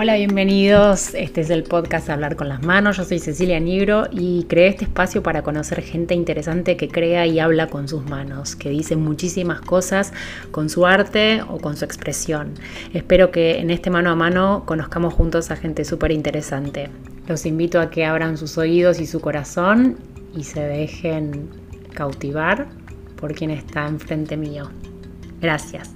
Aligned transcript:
Hola, 0.00 0.14
bienvenidos. 0.14 1.12
Este 1.14 1.40
es 1.40 1.50
el 1.50 1.64
podcast 1.64 2.08
Hablar 2.08 2.36
con 2.36 2.48
las 2.48 2.62
Manos. 2.62 2.98
Yo 2.98 3.04
soy 3.04 3.18
Cecilia 3.18 3.58
Nigro 3.58 4.06
y 4.12 4.44
creé 4.44 4.68
este 4.68 4.84
espacio 4.84 5.24
para 5.24 5.42
conocer 5.42 5.82
gente 5.82 6.14
interesante 6.14 6.76
que 6.76 6.86
crea 6.86 7.26
y 7.26 7.40
habla 7.40 7.66
con 7.66 7.88
sus 7.88 8.04
manos, 8.08 8.54
que 8.54 8.68
dice 8.68 8.94
muchísimas 8.94 9.60
cosas 9.60 10.12
con 10.52 10.70
su 10.70 10.86
arte 10.86 11.42
o 11.42 11.58
con 11.58 11.76
su 11.76 11.84
expresión. 11.84 12.54
Espero 12.94 13.32
que 13.32 13.58
en 13.58 13.72
este 13.72 13.90
mano 13.90 14.10
a 14.10 14.14
mano 14.14 14.62
conozcamos 14.66 15.14
juntos 15.14 15.50
a 15.50 15.56
gente 15.56 15.84
súper 15.84 16.12
interesante. 16.12 16.90
Los 17.26 17.44
invito 17.44 17.80
a 17.80 17.90
que 17.90 18.04
abran 18.04 18.38
sus 18.38 18.56
oídos 18.56 19.00
y 19.00 19.06
su 19.08 19.20
corazón 19.20 19.98
y 20.32 20.44
se 20.44 20.60
dejen 20.60 21.48
cautivar 21.92 22.68
por 23.16 23.34
quien 23.34 23.50
está 23.50 23.88
enfrente 23.88 24.36
mío. 24.36 24.70
Gracias. 25.40 25.90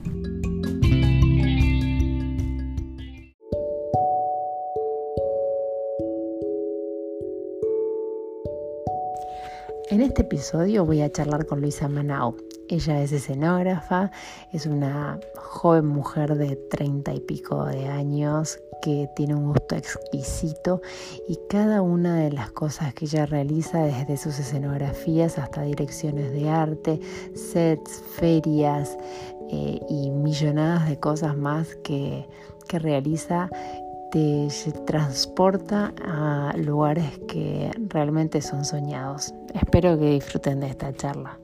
En 10.02 10.08
este 10.08 10.22
episodio 10.22 10.84
voy 10.84 11.00
a 11.00 11.12
charlar 11.12 11.46
con 11.46 11.60
Luisa 11.60 11.86
Manao. 11.86 12.36
Ella 12.68 13.00
es 13.00 13.12
escenógrafa, 13.12 14.10
es 14.52 14.66
una 14.66 15.20
joven 15.36 15.86
mujer 15.86 16.34
de 16.34 16.56
treinta 16.56 17.14
y 17.14 17.20
pico 17.20 17.66
de 17.66 17.86
años 17.86 18.58
que 18.82 19.08
tiene 19.14 19.36
un 19.36 19.52
gusto 19.52 19.76
exquisito 19.76 20.82
y 21.28 21.38
cada 21.48 21.82
una 21.82 22.16
de 22.16 22.32
las 22.32 22.50
cosas 22.50 22.92
que 22.94 23.04
ella 23.04 23.26
realiza, 23.26 23.84
desde 23.84 24.16
sus 24.16 24.40
escenografías 24.40 25.38
hasta 25.38 25.62
direcciones 25.62 26.32
de 26.32 26.50
arte, 26.50 26.98
sets, 27.36 28.02
ferias 28.16 28.98
eh, 29.50 29.78
y 29.88 30.10
millonadas 30.10 30.88
de 30.88 30.98
cosas 30.98 31.36
más 31.36 31.76
que, 31.84 32.26
que 32.66 32.80
realiza, 32.80 33.48
te 34.12 34.46
transporta 34.86 35.94
a 36.04 36.52
lugares 36.58 37.18
que 37.26 37.70
realmente 37.88 38.42
son 38.42 38.66
soñados. 38.66 39.32
Espero 39.54 39.98
que 39.98 40.04
disfruten 40.04 40.60
de 40.60 40.66
esta 40.66 40.94
charla. 40.94 41.38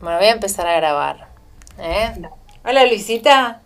Bueno, 0.00 0.18
voy 0.18 0.26
a 0.26 0.32
empezar 0.32 0.66
a 0.66 0.74
grabar. 0.74 1.28
¿eh? 1.78 2.10
Hola 2.64 2.84
Luisita. 2.86 3.62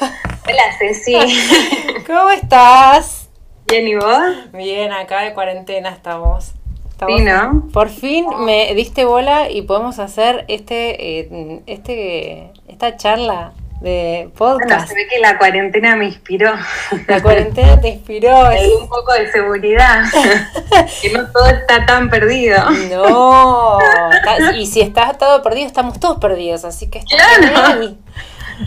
Hola 0.00 0.62
Ceci. 0.80 1.14
¿Cómo 2.06 2.30
estás? 2.30 3.28
Bien, 3.68 3.86
¿y 3.86 3.94
vos? 3.94 4.52
Bien, 4.52 4.90
acá 4.90 5.20
de 5.20 5.32
cuarentena 5.32 5.90
estamos. 5.90 6.54
sí, 7.06 7.22
¿no? 7.22 7.68
Por 7.72 7.88
fin 7.88 8.26
me 8.40 8.74
diste 8.74 9.04
bola 9.04 9.48
y 9.48 9.62
podemos 9.62 10.00
hacer 10.00 10.44
este, 10.48 11.20
eh, 11.20 11.62
este, 11.66 12.52
esta 12.66 12.96
charla 12.96 13.52
de 13.80 14.30
podcast. 14.36 14.68
Bueno, 14.68 14.86
se 14.86 14.94
ve 14.94 15.06
que 15.08 15.18
la 15.20 15.38
cuarentena 15.38 15.96
me 15.96 16.06
inspiró. 16.06 16.52
La 17.06 17.22
cuarentena 17.22 17.80
te 17.80 17.88
inspiró. 17.88 18.50
un 18.80 18.88
poco 18.88 19.12
de 19.12 19.30
seguridad. 19.30 20.04
que 21.02 21.10
no 21.10 21.26
todo 21.30 21.46
está 21.46 21.86
tan 21.86 22.10
perdido. 22.10 22.58
No. 22.90 23.78
y 24.56 24.66
si 24.66 24.80
está 24.80 25.14
todo 25.14 25.42
perdido, 25.42 25.66
estamos 25.66 26.00
todos 26.00 26.18
perdidos. 26.18 26.64
Así 26.64 26.88
que 26.88 26.98
está 26.98 27.16
claro. 27.40 27.94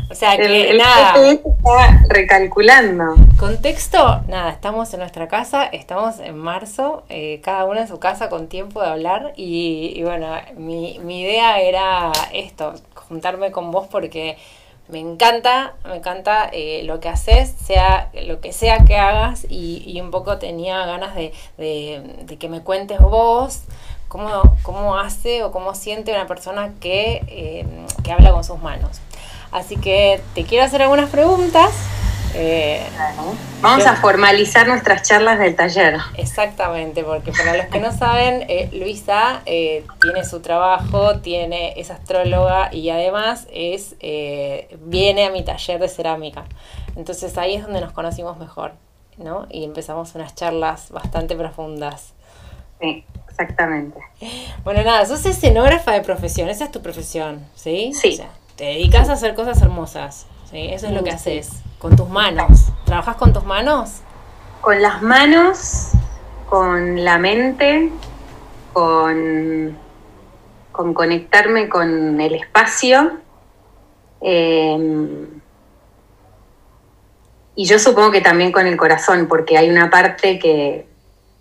O 0.09 0.15
sea 0.15 0.37
que 0.37 0.73
nada. 0.77 1.13
está 1.21 2.05
recalculando. 2.07 3.15
Contexto, 3.37 4.21
nada, 4.27 4.51
estamos 4.51 4.93
en 4.93 5.01
nuestra 5.01 5.27
casa, 5.27 5.65
estamos 5.65 6.19
en 6.19 6.37
marzo, 6.37 7.03
eh, 7.09 7.41
cada 7.43 7.65
uno 7.65 7.81
en 7.81 7.89
su 7.89 7.99
casa 7.99 8.29
con 8.29 8.47
tiempo 8.47 8.81
de 8.81 8.87
hablar. 8.87 9.33
Y, 9.35 10.01
bueno, 10.03 10.33
mi, 10.55 10.99
mi 10.99 11.23
idea 11.23 11.59
era 11.59 12.11
esto, 12.31 12.73
juntarme 12.95 13.51
con 13.51 13.71
vos 13.71 13.87
porque 13.91 14.37
me 14.87 14.99
encanta, 14.99 15.73
me 15.85 15.97
encanta 15.97 16.49
eh, 16.51 16.83
lo 16.83 16.99
que 16.99 17.09
haces, 17.09 17.53
sea 17.63 18.09
lo 18.25 18.41
que 18.41 18.51
sea 18.51 18.79
que 18.85 18.97
hagas, 18.97 19.45
y, 19.50 20.00
un 20.01 20.11
poco 20.11 20.38
tenía 20.38 20.85
ganas 20.85 21.16
de, 21.16 21.33
que 22.39 22.50
me 22.50 22.61
cuentes 22.61 23.00
vos 23.00 23.61
cómo, 24.07 24.41
cómo, 24.63 24.97
hace 24.97 25.44
o 25.44 25.51
cómo 25.51 25.75
siente 25.75 26.11
una 26.11 26.28
persona 26.28 26.73
que, 26.81 27.23
eh, 27.28 27.66
que 28.03 28.11
habla 28.11 28.31
con 28.31 28.44
sus 28.44 28.61
manos. 28.61 29.00
Así 29.51 29.78
que 29.78 30.22
te 30.33 30.44
quiero 30.44 30.66
hacer 30.66 30.81
algunas 30.81 31.09
preguntas 31.09 31.72
eh, 32.34 32.81
Vamos 33.62 33.86
a 33.86 33.96
formalizar 33.96 34.68
nuestras 34.68 35.03
charlas 35.03 35.40
del 35.40 35.56
taller. 35.56 35.97
Exactamente, 36.18 37.03
porque 37.03 37.31
para 37.31 37.56
los 37.56 37.68
que 37.68 37.80
no 37.80 37.92
saben, 37.92 38.46
eh, 38.47 38.69
Luisa 38.74 39.42
eh, 39.46 39.86
tiene 40.02 40.24
su 40.24 40.42
trabajo, 40.42 41.19
tiene, 41.19 41.74
es 41.80 41.92
astróloga 41.92 42.74
y 42.74 42.90
además 42.90 43.47
es 43.52 43.96
viene 44.81 45.25
a 45.25 45.31
mi 45.31 45.44
taller 45.44 45.80
de 45.80 45.90
cerámica. 45.90 46.46
Entonces 46.96 47.38
ahí 47.38 47.56
es 47.56 47.64
donde 47.64 47.81
nos 47.81 47.92
conocimos 47.92 48.38
mejor, 48.38 48.74
¿no? 49.18 49.48
Y 49.50 49.63
empezamos 49.63 50.16
unas 50.16 50.36
charlas 50.36 50.92
bastante 50.92 51.36
profundas. 51.36 52.13
Sí, 52.80 53.06
exactamente. 53.30 54.00
Bueno, 54.63 54.84
nada, 54.84 55.06
sos 55.06 55.25
escenógrafa 55.25 55.92
de 55.92 56.02
profesión, 56.02 56.50
esa 56.50 56.66
es 56.66 56.72
tu 56.72 56.81
profesión, 56.81 57.46
¿sí? 57.56 57.92
Sí. 57.94 58.19
te 58.56 58.66
dedicas 58.66 59.09
a 59.09 59.13
hacer 59.13 59.36
cosas 59.36 59.62
hermosas, 59.62 60.25
¿sí? 60.51 60.69
Eso 60.72 60.88
es 60.88 60.94
lo 60.94 61.03
que 61.03 61.12
haces 61.12 61.50
con 61.79 61.95
tus 61.95 62.09
manos. 62.09 62.67
¿Trabajas 62.85 63.16
con 63.16 63.34
tus 63.34 63.45
manos? 63.45 64.01
Con 64.62 64.81
las 64.81 65.01
manos, 65.01 65.91
con 66.47 67.03
la 67.03 67.17
mente, 67.17 67.89
con, 68.73 69.78
con 70.72 70.94
conectarme 70.94 71.69
con 71.69 72.22
el 72.22 72.35
espacio. 72.35 73.19
Em, 74.22 75.41
y 77.56 77.66
yo 77.66 77.79
supongo 77.79 78.12
que 78.12 78.22
también 78.22 78.51
con 78.51 78.68
el 78.68 78.78
corazón, 78.78 79.28
porque 79.28 79.57
hay 79.57 79.69
una 79.69 79.89
parte 79.89 80.38
que 80.38 80.85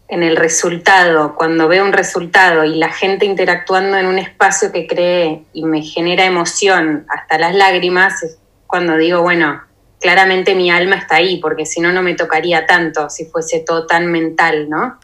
en 0.08 0.24
el 0.24 0.36
resultado, 0.36 1.36
cuando 1.36 1.68
veo 1.68 1.84
un 1.84 1.92
resultado 1.92 2.64
y 2.64 2.76
la 2.76 2.88
gente 2.88 3.26
interactuando 3.26 3.96
en 3.96 4.06
un 4.06 4.18
espacio 4.18 4.72
que 4.72 4.88
cree 4.88 5.44
y 5.52 5.64
me 5.64 5.82
genera 5.82 6.24
emoción 6.24 7.06
hasta 7.08 7.38
las 7.38 7.54
lágrimas, 7.54 8.22
es 8.24 8.39
cuando 8.70 8.96
digo, 8.96 9.22
bueno, 9.22 9.60
claramente 10.00 10.54
mi 10.54 10.70
alma 10.70 10.96
está 10.96 11.16
ahí, 11.16 11.38
porque 11.38 11.66
si 11.66 11.80
no, 11.80 11.92
no 11.92 12.02
me 12.02 12.14
tocaría 12.14 12.66
tanto 12.66 13.10
si 13.10 13.26
fuese 13.26 13.60
todo 13.60 13.86
tan 13.86 14.10
mental, 14.10 14.68
¿no? 14.70 14.98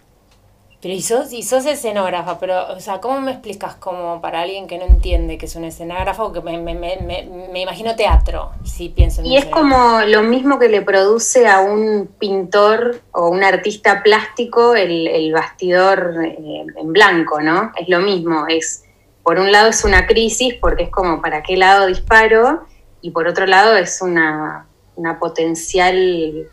Pero 0.81 0.94
y 0.94 1.03
sos, 1.03 1.32
y 1.32 1.43
sos 1.43 1.66
escenógrafa, 1.66 2.38
pero, 2.38 2.75
o 2.75 2.81
sea, 2.81 3.00
¿cómo 3.00 3.21
me 3.21 3.32
explicas 3.32 3.75
como 3.75 4.21
para 4.21 4.43
alguien 4.43 4.66
que 4.66 4.78
no 4.78 4.84
entiende 4.84 5.38
que 5.38 5.47
es 5.47 5.56
un 5.56 5.65
escenógrafo? 5.65 6.32
Que 6.32 6.41
me, 6.43 6.59
me, 6.59 6.75
me, 6.75 7.28
me 7.50 7.62
imagino 7.62 7.97
teatro, 7.97 8.53
si 8.62 8.91
pienso 8.91 9.21
en 9.21 9.26
Y 9.26 9.37
es 9.37 9.47
como 9.47 10.03
lo 10.06 10.22
mismo 10.22 10.59
que 10.59 10.69
le 10.69 10.82
produce 10.82 11.49
a 11.49 11.60
un 11.60 12.10
pintor 12.19 13.00
o 13.12 13.28
un 13.28 13.43
artista 13.43 14.03
plástico 14.03 14.76
el, 14.76 15.09
el 15.09 15.32
bastidor 15.32 16.15
eh, 16.25 16.66
en 16.76 16.93
blanco, 16.93 17.41
¿no? 17.41 17.72
Es 17.81 17.88
lo 17.88 18.00
mismo, 18.00 18.47
es, 18.47 18.84
por 19.22 19.41
un 19.41 19.50
lado 19.50 19.71
es 19.71 19.82
una 19.82 20.06
crisis, 20.06 20.55
porque 20.60 20.84
es 20.84 20.91
como, 20.91 21.21
¿para 21.21 21.43
qué 21.43 21.56
lado 21.56 21.87
disparo? 21.87 22.66
Y 23.01 23.11
por 23.11 23.29
otro 23.29 23.47
lado 23.47 23.77
es 23.77 24.03
una, 24.03 24.67
una 24.97 25.19
potencial 25.19 26.49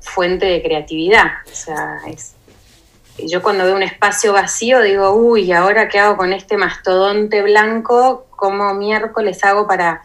fuente 0.00 0.46
de 0.46 0.62
creatividad. 0.62 1.26
O 1.50 1.54
sea, 1.54 2.00
es, 2.08 2.34
yo 3.18 3.42
cuando 3.42 3.64
veo 3.64 3.76
un 3.76 3.82
espacio 3.82 4.32
vacío 4.32 4.80
digo, 4.80 5.12
uy, 5.12 5.52
¿ahora 5.52 5.88
qué 5.88 5.98
hago 5.98 6.16
con 6.16 6.32
este 6.32 6.56
mastodonte 6.56 7.42
blanco? 7.42 8.26
¿Cómo 8.30 8.74
miércoles 8.74 9.44
hago 9.44 9.66
para 9.66 10.02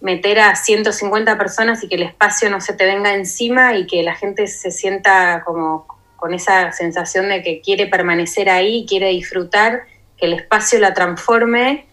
meter 0.00 0.38
a 0.38 0.54
150 0.54 1.36
personas 1.38 1.82
y 1.82 1.88
que 1.88 1.96
el 1.96 2.02
espacio 2.02 2.50
no 2.50 2.60
se 2.60 2.72
te 2.72 2.84
venga 2.84 3.14
encima 3.14 3.74
y 3.74 3.86
que 3.86 4.02
la 4.02 4.14
gente 4.14 4.46
se 4.46 4.70
sienta 4.70 5.42
como 5.44 5.86
con 6.16 6.34
esa 6.34 6.72
sensación 6.72 7.28
de 7.28 7.42
que 7.42 7.60
quiere 7.60 7.86
permanecer 7.86 8.48
ahí, 8.48 8.86
quiere 8.88 9.08
disfrutar, 9.08 9.82
que 10.16 10.26
el 10.26 10.34
espacio 10.34 10.78
la 10.80 10.94
transforme 10.94 11.86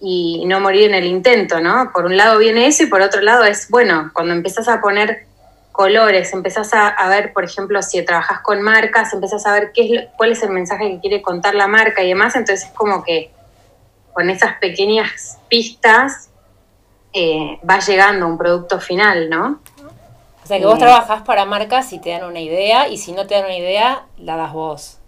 y 0.00 0.44
no 0.46 0.60
morir 0.60 0.88
en 0.90 0.94
el 0.94 1.04
intento, 1.04 1.60
¿no? 1.60 1.90
Por 1.92 2.04
un 2.04 2.16
lado 2.16 2.38
viene 2.38 2.66
eso 2.66 2.82
y 2.82 2.86
por 2.86 3.00
otro 3.00 3.20
lado 3.22 3.44
es, 3.44 3.68
bueno, 3.70 4.10
cuando 4.12 4.34
empezás 4.34 4.68
a 4.68 4.80
poner 4.80 5.26
colores, 5.72 6.32
empezás 6.32 6.72
a, 6.72 7.08
ver, 7.08 7.32
por 7.32 7.44
ejemplo, 7.44 7.82
si 7.82 8.02
trabajas 8.02 8.40
con 8.40 8.62
marcas, 8.62 9.12
empezás 9.12 9.46
a 9.46 9.52
ver 9.52 9.72
qué 9.72 9.94
es, 9.94 10.08
cuál 10.16 10.32
es 10.32 10.42
el 10.42 10.50
mensaje 10.50 10.90
que 10.90 11.00
quiere 11.00 11.22
contar 11.22 11.54
la 11.54 11.66
marca 11.66 12.02
y 12.02 12.08
demás, 12.08 12.34
entonces 12.34 12.68
es 12.68 12.74
como 12.74 13.04
que 13.04 13.30
con 14.14 14.30
esas 14.30 14.56
pequeñas 14.56 15.38
pistas 15.48 16.30
eh, 17.12 17.58
va 17.68 17.78
llegando 17.78 18.26
un 18.26 18.38
producto 18.38 18.80
final, 18.80 19.28
¿no? 19.28 19.60
O 20.42 20.46
sea 20.46 20.58
que 20.58 20.64
vos 20.64 20.78
trabajás 20.78 21.22
para 21.22 21.44
marcas 21.44 21.92
y 21.92 21.98
te 21.98 22.10
dan 22.10 22.24
una 22.24 22.40
idea 22.40 22.88
y 22.88 22.98
si 22.98 23.12
no 23.12 23.26
te 23.26 23.34
dan 23.34 23.44
una 23.44 23.56
idea, 23.56 24.04
la 24.16 24.36
das 24.36 24.52
vos. 24.52 24.98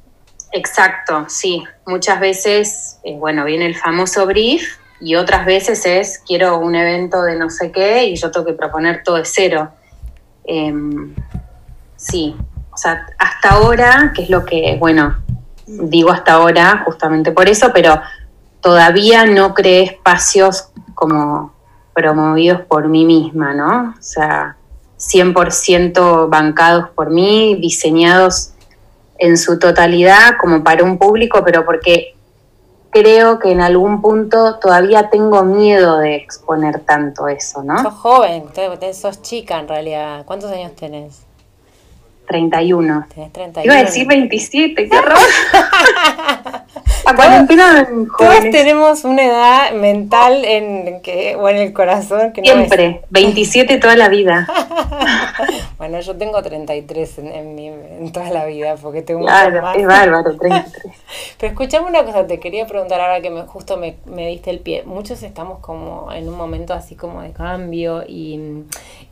Exacto, 0.52 1.26
sí. 1.28 1.62
Muchas 1.86 2.20
veces, 2.20 2.98
eh, 3.04 3.16
bueno, 3.18 3.44
viene 3.44 3.66
el 3.66 3.76
famoso 3.76 4.26
brief 4.26 4.78
y 5.00 5.14
otras 5.14 5.46
veces 5.46 5.84
es 5.86 6.18
quiero 6.26 6.58
un 6.58 6.74
evento 6.74 7.22
de 7.22 7.36
no 7.36 7.50
sé 7.50 7.70
qué 7.70 8.04
y 8.04 8.16
yo 8.16 8.30
tengo 8.30 8.46
que 8.46 8.54
proponer 8.54 9.02
todo 9.04 9.16
de 9.16 9.24
cero. 9.24 9.70
Em, 10.44 11.14
sí, 11.96 12.34
o 12.72 12.76
sea, 12.76 13.06
hasta 13.18 13.50
ahora, 13.50 14.12
que 14.14 14.22
es 14.22 14.30
lo 14.30 14.44
que, 14.44 14.76
bueno, 14.78 15.16
digo 15.66 16.10
hasta 16.10 16.32
ahora 16.32 16.82
justamente 16.84 17.32
por 17.32 17.48
eso, 17.48 17.70
pero 17.74 18.00
todavía 18.60 19.26
no 19.26 19.52
creé 19.54 19.82
espacios 19.82 20.70
como 20.94 21.52
promovidos 21.92 22.62
por 22.62 22.88
mí 22.88 23.04
misma, 23.04 23.52
¿no? 23.54 23.94
O 23.98 24.02
sea, 24.02 24.56
100% 24.98 26.28
bancados 26.28 26.88
por 26.90 27.10
mí, 27.10 27.56
diseñados 27.60 28.52
en 29.18 29.36
su 29.36 29.58
totalidad 29.58 30.36
como 30.40 30.62
para 30.62 30.84
un 30.84 30.98
público, 30.98 31.42
pero 31.44 31.64
porque 31.64 32.14
creo 32.90 33.38
que 33.38 33.50
en 33.50 33.60
algún 33.60 34.00
punto 34.00 34.58
todavía 34.58 35.10
tengo 35.10 35.44
miedo 35.44 35.98
de 35.98 36.16
exponer 36.16 36.80
tanto 36.80 37.28
eso, 37.28 37.62
¿no? 37.62 37.82
Sos 37.82 37.94
joven, 37.94 38.44
sos 38.92 39.22
chica 39.22 39.58
en 39.58 39.68
realidad. 39.68 40.24
¿Cuántos 40.24 40.50
años 40.50 40.74
tenés? 40.74 41.22
31. 42.26 43.06
Tenés 43.14 43.32
31. 43.32 43.64
Iba 43.64 43.80
a 43.80 43.84
decir 43.84 44.06
27, 44.06 44.88
qué 44.88 44.96
horror. 44.98 45.18
La 47.08 47.14
cuarentena 47.14 47.88
Todos 48.18 48.40
tenemos 48.50 49.04
una 49.04 49.24
edad 49.24 49.72
mental 49.72 50.44
en 50.44 51.00
que, 51.00 51.36
o 51.36 51.48
en 51.48 51.56
el 51.56 51.72
corazón 51.72 52.34
que 52.34 52.42
Siempre, 52.42 52.88
no 52.88 52.96
es... 52.96 53.02
27 53.08 53.78
toda 53.78 53.96
la 53.96 54.10
vida. 54.10 54.46
bueno, 55.78 56.00
yo 56.00 56.16
tengo 56.18 56.42
33 56.42 57.18
en, 57.20 57.26
en, 57.28 57.54
mi, 57.54 57.68
en 57.68 58.12
toda 58.12 58.28
la 58.28 58.44
vida, 58.44 58.76
porque 58.76 59.00
tengo 59.00 59.22
claro, 59.22 59.62
más. 59.62 59.78
es 59.78 59.86
bárbaro, 59.86 60.36
33. 60.36 60.82
Pero 61.38 61.52
escuchame 61.52 61.86
una 61.86 62.04
cosa, 62.04 62.26
te 62.26 62.38
quería 62.40 62.66
preguntar 62.66 63.00
ahora 63.00 63.22
que 63.22 63.30
me, 63.30 63.40
justo 63.42 63.78
me, 63.78 63.96
me, 64.04 64.28
diste 64.28 64.50
el 64.50 64.58
pie. 64.60 64.82
Muchos 64.84 65.22
estamos 65.22 65.60
como 65.60 66.12
en 66.12 66.28
un 66.28 66.36
momento 66.36 66.74
así 66.74 66.94
como 66.94 67.22
de 67.22 67.32
cambio 67.32 68.02
y, 68.06 68.64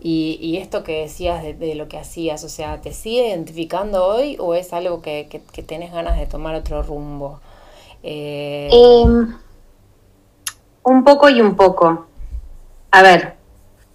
y, 0.03 0.39
y 0.43 0.59
esto 0.59 0.85
que 0.85 1.01
decías 1.01 1.43
de, 1.43 1.55
de, 1.55 1.75
lo 1.75 1.89
que 1.89 1.97
hacías, 1.97 2.45
o 2.45 2.51
sea, 2.51 2.79
¿te 2.83 2.93
sigue 2.93 3.29
identificando 3.29 4.05
hoy 4.05 4.37
o 4.39 4.55
es 4.55 4.75
algo 4.75 5.01
que, 5.01 5.29
que, 5.31 5.41
que 5.41 5.63
tenés 5.63 5.93
ganas 5.93 6.19
de 6.19 6.27
tomar 6.27 6.55
otro 6.55 6.83
rumbo? 6.83 7.41
Eh... 8.09 8.69
Eh, 8.73 9.27
un 10.87 11.03
poco 11.03 11.29
y 11.29 11.41
un 11.41 11.57
poco. 11.57 12.07
A 12.93 13.03
ver, 13.03 13.35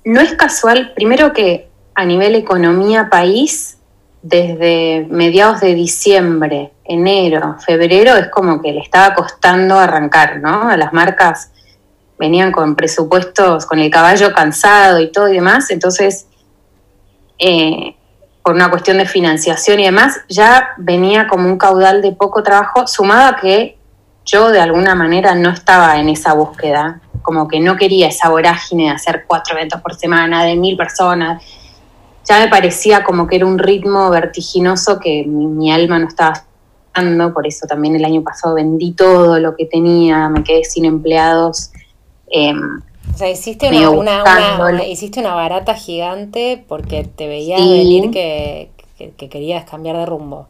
no 0.03 0.19
es 0.19 0.33
casual, 0.33 0.91
primero 0.93 1.31
que 1.31 1.69
a 1.95 2.03
nivel 2.03 2.35
economía 2.35 3.09
país, 3.09 3.77
desde 4.21 5.07
mediados 5.09 5.61
de 5.61 5.73
diciembre, 5.73 6.73
enero, 6.83 7.55
febrero, 7.65 8.17
es 8.17 8.27
como 8.27 8.61
que 8.61 8.73
le 8.73 8.81
estaba 8.81 9.15
costando 9.15 9.79
arrancar, 9.79 10.41
¿no? 10.41 10.75
Las 10.75 10.91
marcas 10.91 11.51
venían 12.19 12.51
con 12.51 12.75
presupuestos, 12.75 13.65
con 13.65 13.79
el 13.79 13.89
caballo 13.89 14.33
cansado 14.33 14.99
y 14.99 15.11
todo 15.11 15.29
y 15.29 15.35
demás, 15.35 15.71
entonces, 15.71 16.27
eh, 17.39 17.95
por 18.43 18.53
una 18.53 18.69
cuestión 18.69 18.97
de 18.97 19.05
financiación 19.05 19.79
y 19.79 19.85
demás, 19.85 20.19
ya 20.27 20.73
venía 20.77 21.27
como 21.27 21.47
un 21.47 21.57
caudal 21.57 22.01
de 22.01 22.11
poco 22.11 22.43
trabajo, 22.43 22.85
sumado 22.85 23.29
a 23.29 23.35
que 23.37 23.80
yo 24.25 24.49
de 24.49 24.59
alguna 24.59 24.95
manera 24.95 25.35
no 25.35 25.49
estaba 25.49 25.99
en 25.99 26.09
esa 26.09 26.33
búsqueda, 26.33 27.01
como 27.21 27.47
que 27.47 27.59
no 27.59 27.75
quería 27.75 28.07
esa 28.07 28.29
vorágine 28.29 28.85
de 28.85 28.89
hacer 28.91 29.25
cuatro 29.27 29.55
eventos 29.55 29.81
por 29.81 29.95
semana, 29.95 30.43
de 30.43 30.55
mil 30.55 30.77
personas. 30.77 31.43
Ya 32.25 32.39
me 32.39 32.47
parecía 32.47 33.03
como 33.03 33.27
que 33.27 33.37
era 33.37 33.45
un 33.45 33.57
ritmo 33.57 34.09
vertiginoso 34.09 34.99
que 34.99 35.23
mi, 35.25 35.47
mi 35.47 35.71
alma 35.71 35.99
no 35.99 36.07
estaba 36.07 36.45
dando, 36.93 37.33
por 37.33 37.47
eso 37.47 37.65
también 37.67 37.95
el 37.95 38.05
año 38.05 38.21
pasado 38.21 38.55
vendí 38.55 38.91
todo 38.93 39.39
lo 39.39 39.55
que 39.55 39.65
tenía, 39.65 40.29
me 40.29 40.43
quedé 40.43 40.63
sin 40.63 40.85
empleados. 40.85 41.71
Eh, 42.31 42.53
o 43.13 43.17
sea, 43.17 43.29
hiciste 43.29 43.67
una, 43.67 43.89
una, 43.89 44.23
una, 44.23 44.69
una, 44.69 44.85
hiciste 44.85 45.19
una 45.19 45.33
barata 45.33 45.73
gigante 45.73 46.63
porque 46.67 47.03
te 47.03 47.27
veía 47.27 47.57
sí. 47.57 47.69
venir 47.69 48.11
que, 48.11 48.69
que, 48.97 49.11
que, 49.11 49.29
querías 49.29 49.65
cambiar 49.65 49.97
de 49.97 50.05
rumbo. 50.05 50.47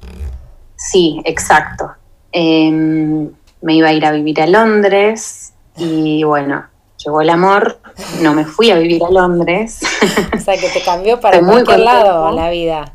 Sí, 0.76 1.22
exacto. 1.26 1.92
Eh, 2.34 3.30
me 3.62 3.76
iba 3.76 3.90
a 3.90 3.94
ir 3.94 4.06
a 4.06 4.12
vivir 4.12 4.42
a 4.42 4.48
Londres 4.48 5.54
y 5.78 6.24
bueno, 6.24 6.66
llegó 7.04 7.22
el 7.22 7.30
amor, 7.30 7.80
no 8.22 8.34
me 8.34 8.46
fui 8.46 8.72
a 8.72 8.78
vivir 8.78 9.04
a 9.04 9.10
Londres. 9.10 9.80
O 10.36 10.44
sea, 10.44 10.58
que 10.58 10.70
te 10.70 10.82
cambió 10.82 11.20
para 11.20 11.40
cualquier 11.40 11.80
lado 11.80 12.32
la 12.32 12.50
vida. 12.50 12.94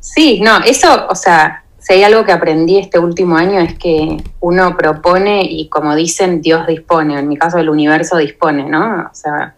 Sí, 0.00 0.40
no, 0.40 0.58
eso, 0.64 1.06
o 1.10 1.14
sea, 1.14 1.64
si 1.78 1.94
hay 1.94 2.02
algo 2.02 2.24
que 2.24 2.32
aprendí 2.32 2.78
este 2.78 2.98
último 2.98 3.36
año 3.36 3.60
es 3.60 3.78
que 3.78 4.16
uno 4.40 4.76
propone 4.76 5.42
y 5.42 5.68
como 5.68 5.94
dicen, 5.94 6.40
Dios 6.40 6.66
dispone, 6.66 7.18
en 7.18 7.28
mi 7.28 7.36
caso 7.36 7.58
el 7.58 7.68
universo 7.68 8.16
dispone, 8.16 8.64
¿no? 8.64 9.08
O 9.10 9.14
sea, 9.14 9.54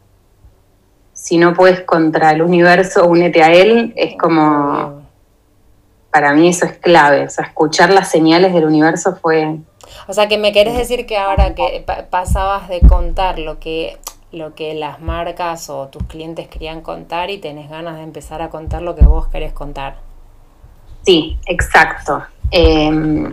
si 1.12 1.38
no 1.38 1.55
puedes 1.55 1.82
contra 1.82 2.32
el 2.32 2.43
universo, 2.43 3.06
únete 3.06 3.43
a 3.44 3.52
él, 3.52 3.93
es 3.96 4.17
como, 4.19 5.02
para 6.11 6.32
mí 6.32 6.49
eso 6.49 6.67
es 6.67 6.79
clave, 6.79 7.25
o 7.25 7.31
sea, 7.31 7.44
escuchar 7.44 7.90
las 7.90 8.11
señales 8.11 8.52
del 8.52 8.64
universo 8.64 9.17
fue 9.22 9.58
o 10.06 10.12
sea, 10.12 10.29
que 10.29 10.38
me 10.38 10.53
querés 10.53 10.77
decir 10.77 11.06
que 11.06 11.19
ahora 11.19 11.55
que 11.55 11.85
pasabas 12.11 12.69
de 12.69 12.81
contar 12.81 13.38
lo 13.38 13.59
que 13.59 13.99
lo 14.33 14.55
que 14.55 14.75
las 14.75 15.00
marcas 15.00 15.71
o 15.71 15.87
tus 15.88 16.03
clientes 16.05 16.49
querían 16.49 16.83
contar 16.83 17.31
y 17.31 17.38
tenés 17.38 17.71
ganas 17.71 17.97
de 17.97 18.03
empezar 18.03 18.43
a 18.43 18.50
contar 18.50 18.83
lo 18.83 18.94
que 18.94 19.05
vos 19.05 19.29
querés 19.29 19.53
contar. 19.53 19.97
Sí, 21.05 21.38
exacto. 21.47 22.23
Eh, 22.50 23.33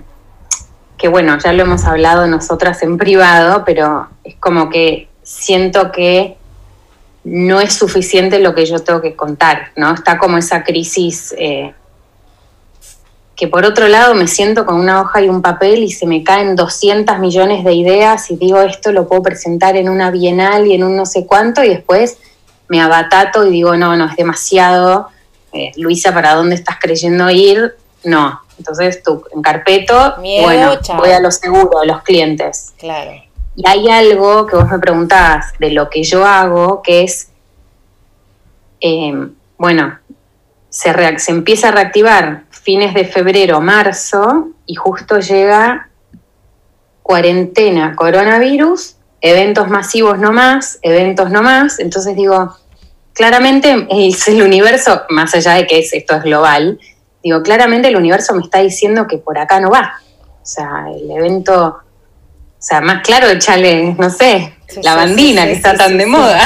que 0.97 1.07
bueno, 1.09 1.37
ya 1.39 1.51
lo 1.51 1.63
hemos 1.63 1.83
hablado 1.85 2.27
nosotras 2.27 2.81
en 2.83 2.97
privado, 2.97 3.63
pero 3.65 4.07
es 4.23 4.35
como 4.35 4.69
que 4.69 5.09
siento 5.23 5.91
que 5.91 6.37
no 7.23 7.59
es 7.59 7.73
suficiente 7.73 8.39
lo 8.39 8.53
que 8.53 8.65
yo 8.65 8.79
tengo 8.79 9.01
que 9.01 9.15
contar, 9.15 9.71
¿no? 9.75 9.93
Está 9.93 10.17
como 10.17 10.37
esa 10.37 10.63
crisis 10.63 11.33
eh, 11.37 11.73
que 13.35 13.47
por 13.47 13.65
otro 13.65 13.87
lado 13.87 14.13
me 14.13 14.27
siento 14.27 14.65
con 14.65 14.75
una 14.75 15.01
hoja 15.01 15.21
y 15.21 15.29
un 15.29 15.41
papel 15.41 15.83
y 15.83 15.91
se 15.91 16.05
me 16.05 16.23
caen 16.23 16.55
200 16.55 17.17
millones 17.19 17.63
de 17.63 17.73
ideas 17.73 18.29
y 18.29 18.35
digo 18.35 18.61
esto 18.61 18.91
lo 18.91 19.07
puedo 19.07 19.23
presentar 19.23 19.75
en 19.75 19.89
una 19.89 20.11
bienal 20.11 20.67
y 20.67 20.75
en 20.75 20.83
un 20.83 20.95
no 20.95 21.05
sé 21.05 21.25
cuánto 21.25 21.63
y 21.63 21.69
después 21.69 22.17
me 22.67 22.79
abatato 22.81 23.45
y 23.47 23.51
digo 23.51 23.75
no, 23.75 23.95
no, 23.95 24.05
es 24.05 24.15
demasiado, 24.15 25.07
eh, 25.51 25.71
Luisa, 25.77 26.13
¿para 26.13 26.35
dónde 26.35 26.55
estás 26.55 26.77
creyendo 26.79 27.29
ir? 27.29 27.75
No, 28.03 28.41
entonces 28.57 29.01
tú 29.01 29.23
en 29.33 29.41
carpeto, 29.41 30.15
Miedo, 30.19 30.43
bueno, 30.43 30.75
chao. 30.81 30.97
voy 30.97 31.11
a 31.11 31.19
lo 31.19 31.31
seguro, 31.31 31.79
a 31.79 31.85
los 31.85 32.03
clientes. 32.03 32.73
Claro. 32.77 33.11
Y 33.55 33.67
hay 33.67 33.89
algo 33.89 34.45
que 34.45 34.55
vos 34.55 34.69
me 34.69 34.79
preguntabas 34.79 35.53
de 35.59 35.71
lo 35.71 35.89
que 35.89 36.03
yo 36.03 36.25
hago, 36.25 36.81
que 36.81 37.03
es, 37.03 37.29
eh, 38.81 39.27
bueno, 39.57 39.97
se, 40.69 41.19
se 41.19 41.31
empieza 41.31 41.69
a 41.69 41.71
reactivar 41.71 42.43
fines 42.63 42.93
de 42.93 43.05
febrero, 43.05 43.61
marzo, 43.61 44.49
y 44.65 44.75
justo 44.75 45.19
llega 45.19 45.89
cuarentena, 47.01 47.95
coronavirus, 47.95 48.95
eventos 49.21 49.69
masivos 49.69 50.17
no 50.17 50.31
más, 50.31 50.79
eventos 50.81 51.29
no 51.29 51.43
más, 51.43 51.79
entonces 51.79 52.15
digo, 52.15 52.55
claramente 53.13 53.87
el 53.89 54.41
universo, 54.41 55.03
más 55.09 55.35
allá 55.35 55.53
de 55.53 55.67
que 55.67 55.79
es, 55.79 55.93
esto 55.93 56.15
es 56.15 56.23
global, 56.23 56.79
digo, 57.21 57.43
claramente 57.43 57.89
el 57.89 57.97
universo 57.97 58.33
me 58.33 58.41
está 58.41 58.59
diciendo 58.59 59.07
que 59.07 59.17
por 59.17 59.37
acá 59.37 59.59
no 59.59 59.69
va. 59.69 59.93
O 60.41 60.45
sea, 60.45 60.85
el 60.93 61.09
evento, 61.09 61.77
o 62.63 62.65
sea, 62.65 62.79
más 62.79 63.01
claro, 63.01 63.27
echarle, 63.27 63.93
no 63.99 64.09
sé, 64.09 64.53
sí, 64.69 64.79
la 64.81 64.95
bandina 64.95 65.41
sí, 65.41 65.47
sí, 65.47 65.51
que 65.51 65.57
está 65.57 65.75
tan 65.75 65.97
de 65.97 66.05
moda. 66.05 66.39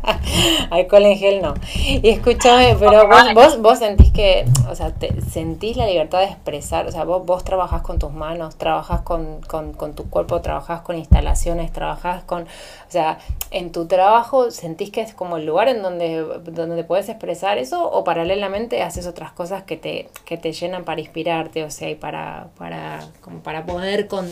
Alcohol 0.70 1.04
en 1.04 1.18
gel 1.18 1.42
no. 1.42 1.52
Y 1.76 2.08
escúchame, 2.08 2.74
pero 2.80 3.06
vos, 3.06 3.34
vos, 3.34 3.60
vos 3.60 3.78
sentís 3.78 4.10
que, 4.12 4.46
o 4.70 4.74
sea, 4.74 4.94
te, 4.94 5.20
sentís 5.20 5.76
la 5.76 5.84
libertad 5.84 6.20
de 6.20 6.24
expresar, 6.24 6.86
o 6.86 6.90
sea, 6.90 7.04
vos, 7.04 7.26
vos 7.26 7.44
trabajás 7.44 7.82
con 7.82 7.98
tus 7.98 8.14
manos, 8.14 8.56
trabajás 8.56 9.02
con, 9.02 9.42
con, 9.42 9.74
con 9.74 9.94
tu 9.94 10.08
cuerpo, 10.08 10.40
trabajás 10.40 10.80
con 10.80 10.96
instalaciones, 10.96 11.70
trabajás 11.70 12.24
con, 12.24 12.44
o 12.44 12.90
sea, 12.90 13.18
en 13.50 13.72
tu 13.72 13.84
trabajo 13.84 14.50
sentís 14.50 14.88
que 14.88 15.02
es 15.02 15.12
como 15.12 15.36
el 15.36 15.44
lugar 15.44 15.68
en 15.68 15.82
donde, 15.82 16.24
donde 16.44 16.82
puedes 16.82 17.10
expresar 17.10 17.58
eso 17.58 17.90
o 17.90 18.04
paralelamente 18.04 18.82
haces 18.82 19.06
otras 19.06 19.32
cosas 19.32 19.64
que 19.64 19.76
te, 19.76 20.08
que 20.24 20.38
te 20.38 20.54
llenan 20.54 20.84
para 20.84 21.02
inspirarte, 21.02 21.62
o 21.62 21.70
sea, 21.70 21.90
y 21.90 21.94
para, 21.94 22.46
para, 22.56 23.00
como 23.20 23.40
para 23.40 23.66
poder 23.66 24.08
con, 24.08 24.26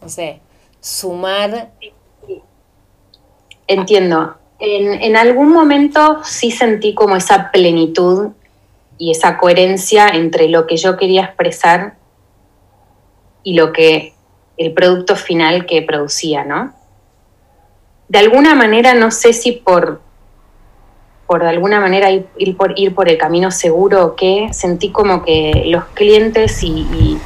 no 0.00 0.08
sé, 0.08 0.40
sumar 0.80 1.70
Entiendo. 3.66 4.34
En, 4.58 5.00
en, 5.00 5.16
algún 5.16 5.52
momento 5.52 6.24
sí 6.24 6.50
sentí 6.50 6.92
como 6.92 7.14
esa 7.14 7.52
plenitud 7.52 8.32
y 8.98 9.12
esa 9.12 9.38
coherencia 9.38 10.08
entre 10.08 10.48
lo 10.48 10.66
que 10.66 10.76
yo 10.76 10.96
quería 10.96 11.22
expresar 11.26 11.94
y 13.44 13.54
lo 13.54 13.72
que 13.72 14.12
el 14.56 14.72
producto 14.72 15.14
final 15.14 15.66
que 15.66 15.82
producía, 15.82 16.44
¿no? 16.44 16.74
De 18.08 18.18
alguna 18.18 18.56
manera, 18.56 18.94
no 18.94 19.12
sé 19.12 19.32
si 19.32 19.52
por, 19.52 20.02
por 21.28 21.42
de 21.42 21.48
alguna 21.48 21.80
manera 21.80 22.10
ir, 22.10 22.26
ir 22.36 22.56
por, 22.56 23.08
el 23.08 23.18
camino 23.18 23.52
seguro 23.52 24.04
o 24.04 24.16
qué, 24.16 24.48
sentí 24.52 24.90
como 24.90 25.22
que 25.22 25.62
los 25.66 25.84
clientes 25.94 26.60
y, 26.64 27.18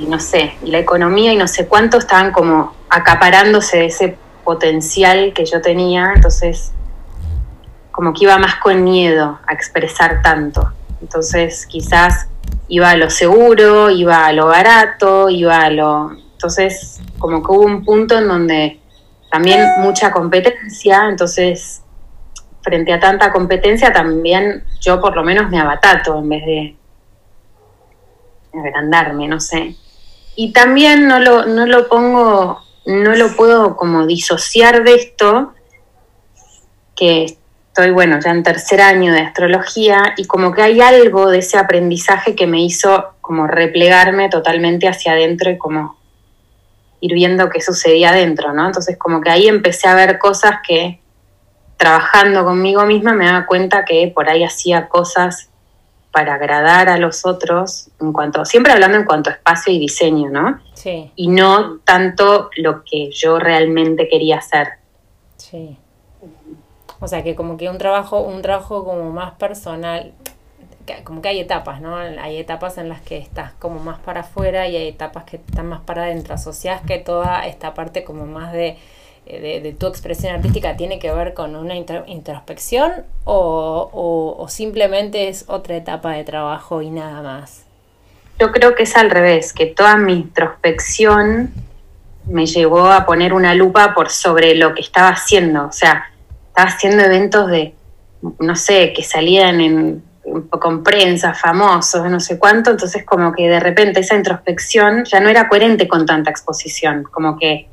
y, 0.00 0.06
no 0.06 0.18
sé, 0.20 0.54
y 0.62 0.70
la 0.70 0.78
economía 0.78 1.32
y 1.32 1.36
no 1.36 1.48
sé 1.48 1.66
cuánto 1.66 1.98
estaban 1.98 2.32
como 2.32 2.74
acaparándose 2.88 3.78
de 3.78 3.86
ese 3.86 4.18
potencial 4.44 5.32
que 5.34 5.44
yo 5.44 5.60
tenía, 5.60 6.12
entonces 6.14 6.72
como 7.90 8.12
que 8.12 8.24
iba 8.24 8.38
más 8.38 8.56
con 8.56 8.84
miedo 8.84 9.40
a 9.46 9.52
expresar 9.52 10.22
tanto. 10.22 10.72
Entonces 11.00 11.66
quizás 11.66 12.28
iba 12.68 12.90
a 12.90 12.96
lo 12.96 13.10
seguro, 13.10 13.90
iba 13.90 14.26
a 14.26 14.32
lo 14.32 14.46
barato, 14.46 15.28
iba 15.28 15.60
a 15.60 15.70
lo... 15.70 16.12
Entonces 16.32 17.00
como 17.18 17.42
que 17.42 17.52
hubo 17.52 17.64
un 17.64 17.84
punto 17.84 18.18
en 18.18 18.28
donde 18.28 18.80
también 19.30 19.60
mucha 19.80 20.12
competencia 20.12 21.08
entonces 21.08 21.82
frente 22.62 22.92
a 22.92 23.00
tanta 23.00 23.32
competencia 23.32 23.92
también 23.92 24.64
yo 24.80 25.00
por 25.00 25.14
lo 25.16 25.22
menos 25.22 25.50
me 25.50 25.60
abatato 25.60 26.18
en 26.18 26.28
vez 26.28 26.46
de 26.46 26.76
agrandarme, 28.54 29.28
no 29.28 29.40
sé. 29.40 29.74
Y 30.40 30.52
también 30.52 31.08
no 31.08 31.18
lo, 31.18 31.46
no 31.46 31.66
lo 31.66 31.88
pongo, 31.88 32.62
no 32.86 33.16
lo 33.16 33.34
puedo 33.34 33.74
como 33.74 34.06
disociar 34.06 34.84
de 34.84 34.94
esto, 34.94 35.52
que 36.94 37.24
estoy, 37.24 37.90
bueno, 37.90 38.20
ya 38.24 38.30
en 38.30 38.44
tercer 38.44 38.80
año 38.80 39.12
de 39.12 39.22
astrología 39.22 40.14
y 40.16 40.26
como 40.26 40.52
que 40.52 40.62
hay 40.62 40.80
algo 40.80 41.28
de 41.28 41.38
ese 41.38 41.58
aprendizaje 41.58 42.36
que 42.36 42.46
me 42.46 42.62
hizo 42.62 43.14
como 43.20 43.48
replegarme 43.48 44.28
totalmente 44.28 44.86
hacia 44.86 45.14
adentro 45.14 45.50
y 45.50 45.58
como 45.58 45.98
ir 47.00 47.14
viendo 47.14 47.50
qué 47.50 47.60
sucedía 47.60 48.10
adentro, 48.10 48.52
¿no? 48.52 48.64
Entonces 48.64 48.96
como 48.96 49.20
que 49.20 49.30
ahí 49.30 49.48
empecé 49.48 49.88
a 49.88 49.96
ver 49.96 50.20
cosas 50.20 50.58
que 50.64 51.00
trabajando 51.76 52.44
conmigo 52.44 52.86
misma 52.86 53.12
me 53.12 53.26
daba 53.26 53.44
cuenta 53.44 53.84
que 53.84 54.12
por 54.14 54.30
ahí 54.30 54.44
hacía 54.44 54.86
cosas 54.86 55.50
para 56.12 56.34
agradar 56.34 56.88
a 56.88 56.96
los 56.96 57.26
otros, 57.26 57.88
en 58.00 58.12
cuanto, 58.12 58.44
siempre 58.44 58.72
hablando 58.72 58.96
en 58.98 59.04
cuanto 59.04 59.30
a 59.30 59.34
espacio 59.34 59.72
y 59.72 59.78
diseño, 59.78 60.30
¿no? 60.30 60.60
Sí. 60.74 61.12
Y 61.16 61.28
no 61.28 61.78
tanto 61.78 62.50
lo 62.56 62.82
que 62.84 63.10
yo 63.10 63.38
realmente 63.38 64.08
quería 64.08 64.38
hacer. 64.38 64.68
Sí. 65.36 65.78
O 67.00 67.06
sea 67.06 67.22
que 67.22 67.34
como 67.34 67.56
que 67.56 67.68
un 67.68 67.78
trabajo, 67.78 68.20
un 68.20 68.42
trabajo 68.42 68.84
como 68.84 69.10
más 69.12 69.32
personal, 69.32 70.12
como 71.04 71.22
que 71.22 71.28
hay 71.28 71.40
etapas, 71.40 71.80
¿no? 71.80 71.96
Hay 71.96 72.38
etapas 72.38 72.78
en 72.78 72.88
las 72.88 73.00
que 73.02 73.18
estás 73.18 73.52
como 73.58 73.78
más 73.78 73.98
para 73.98 74.20
afuera 74.20 74.66
y 74.68 74.76
hay 74.76 74.88
etapas 74.88 75.24
que 75.24 75.36
están 75.36 75.68
más 75.68 75.80
para 75.80 76.04
adentro. 76.04 76.34
Asocias 76.34 76.80
que 76.82 76.98
toda 76.98 77.46
esta 77.46 77.74
parte 77.74 78.04
como 78.04 78.26
más 78.26 78.52
de, 78.52 78.78
de, 79.28 79.76
tu 79.78 79.86
expresión 79.86 80.34
artística 80.34 80.76
tiene 80.76 80.98
que 80.98 81.12
ver 81.12 81.34
con 81.34 81.56
una 81.56 81.74
introspección 81.74 82.92
o, 83.24 84.36
o, 84.38 84.48
simplemente 84.48 85.28
es 85.28 85.44
otra 85.48 85.76
etapa 85.76 86.12
de 86.12 86.24
trabajo 86.24 86.82
y 86.82 86.90
nada 86.90 87.22
más. 87.22 87.64
Yo 88.38 88.52
creo 88.52 88.74
que 88.74 88.84
es 88.84 88.96
al 88.96 89.10
revés, 89.10 89.52
que 89.52 89.66
toda 89.66 89.96
mi 89.96 90.14
introspección 90.14 91.52
me 92.26 92.46
llevó 92.46 92.86
a 92.90 93.04
poner 93.04 93.32
una 93.32 93.54
lupa 93.54 93.94
por 93.94 94.10
sobre 94.10 94.54
lo 94.54 94.74
que 94.74 94.82
estaba 94.82 95.08
haciendo. 95.08 95.66
O 95.66 95.72
sea, 95.72 96.04
estaba 96.48 96.68
haciendo 96.68 97.02
eventos 97.02 97.50
de, 97.50 97.74
no 98.38 98.54
sé, 98.54 98.92
que 98.94 99.02
salían 99.02 99.60
en, 99.60 100.02
con 100.50 100.82
prensa, 100.82 101.34
famosos, 101.34 102.08
no 102.10 102.20
sé 102.20 102.38
cuánto, 102.38 102.70
entonces 102.70 103.04
como 103.04 103.32
que 103.32 103.48
de 103.48 103.60
repente 103.60 104.00
esa 104.00 104.16
introspección 104.16 105.04
ya 105.04 105.20
no 105.20 105.28
era 105.28 105.48
coherente 105.48 105.88
con 105.88 106.06
tanta 106.06 106.30
exposición, 106.30 107.04
como 107.04 107.38
que, 107.38 107.68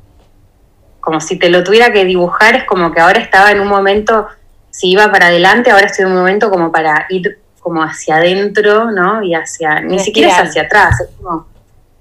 como 1.06 1.20
si 1.20 1.38
te 1.38 1.50
lo 1.50 1.62
tuviera 1.62 1.92
que 1.92 2.04
dibujar, 2.04 2.56
es 2.56 2.64
como 2.64 2.90
que 2.90 2.98
ahora 3.00 3.20
estaba 3.20 3.52
en 3.52 3.60
un 3.60 3.68
momento, 3.68 4.26
si 4.70 4.90
iba 4.90 5.12
para 5.12 5.28
adelante, 5.28 5.70
ahora 5.70 5.86
estoy 5.86 6.04
en 6.04 6.10
un 6.10 6.16
momento 6.16 6.50
como 6.50 6.72
para 6.72 7.06
ir 7.10 7.38
como 7.60 7.80
hacia 7.80 8.16
adentro, 8.16 8.90
¿no? 8.90 9.22
Y 9.22 9.32
hacia, 9.32 9.80
ni 9.82 10.00
siquiera 10.00 10.30
es 10.30 10.48
hacia 10.48 10.62
atrás, 10.62 11.00
es 11.00 11.10
como 11.16 11.46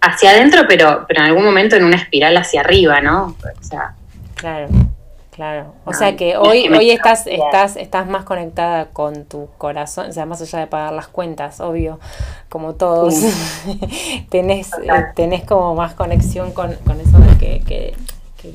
hacia 0.02 0.32
adentro, 0.32 0.64
pero, 0.68 1.06
pero 1.08 1.22
en 1.22 1.28
algún 1.28 1.46
momento 1.46 1.76
en 1.76 1.84
una 1.84 1.98
espiral 1.98 2.36
hacia 2.36 2.62
arriba, 2.62 3.00
¿no? 3.00 3.36
O 3.44 3.64
sea, 3.64 3.94
claro. 4.34 4.70
Claro, 5.30 5.74
o 5.84 5.92
sea 5.92 6.16
que 6.16 6.38
hoy, 6.38 6.70
hoy 6.70 6.92
estás, 6.92 7.28
estás, 7.28 7.76
estás 7.76 8.08
más 8.08 8.24
conectada 8.24 8.86
con 8.86 9.26
tu 9.26 9.50
corazón, 9.58 10.10
o 10.10 10.14
sea, 10.14 10.26
más 10.26 10.42
allá 10.42 10.60
de 10.60 10.68
pagar 10.68 10.94
las 10.94 11.10
cuentas, 11.10 11.60
obvio, 11.60 12.00
como 12.48 12.76
todos, 12.76 13.14
tenés, 14.30 14.72
eh, 14.82 15.06
tenés 15.14 15.44
como 15.44 15.76
más 15.76 15.94
conexión 15.94 16.54
con, 16.54 16.72
eso 16.72 17.20
de 17.20 17.38
que, 17.38 17.60
que, 17.66 17.94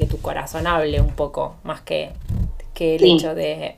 tu 0.08 0.20
corazón 0.20 0.66
hable 0.66 1.00
un 1.00 1.14
poco, 1.14 1.56
más 1.64 1.80
que, 1.80 2.12
que 2.74 2.96
el 2.96 3.04
hecho 3.04 3.34
de, 3.34 3.74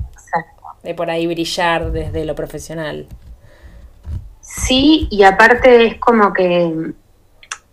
de 0.83 0.95
por 0.95 1.11
ahí 1.11 1.27
brillar 1.27 1.93
desde 1.93 2.25
lo 2.25 2.35
profesional. 2.35 3.07
Sí, 4.41 5.09
y 5.11 5.23
aparte 5.23 5.87
es 5.87 5.99
como 5.99 6.33
que 6.33 6.93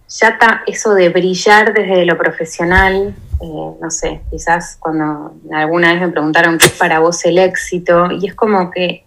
ya 0.07 0.29
está 0.29 0.63
eso 0.65 0.93
de 0.93 1.09
brillar 1.09 1.73
desde 1.73 2.05
lo 2.05 2.17
profesional, 2.17 3.15
eh, 3.41 3.71
no 3.79 3.91
sé, 3.91 4.21
quizás 4.29 4.77
cuando 4.79 5.33
alguna 5.51 5.93
vez 5.93 6.01
me 6.01 6.09
preguntaron 6.09 6.57
qué 6.57 6.65
es 6.65 6.73
para 6.73 6.99
vos 6.99 7.23
el 7.25 7.37
éxito, 7.37 8.11
y 8.11 8.27
es 8.27 8.35
como 8.35 8.71
que 8.71 9.05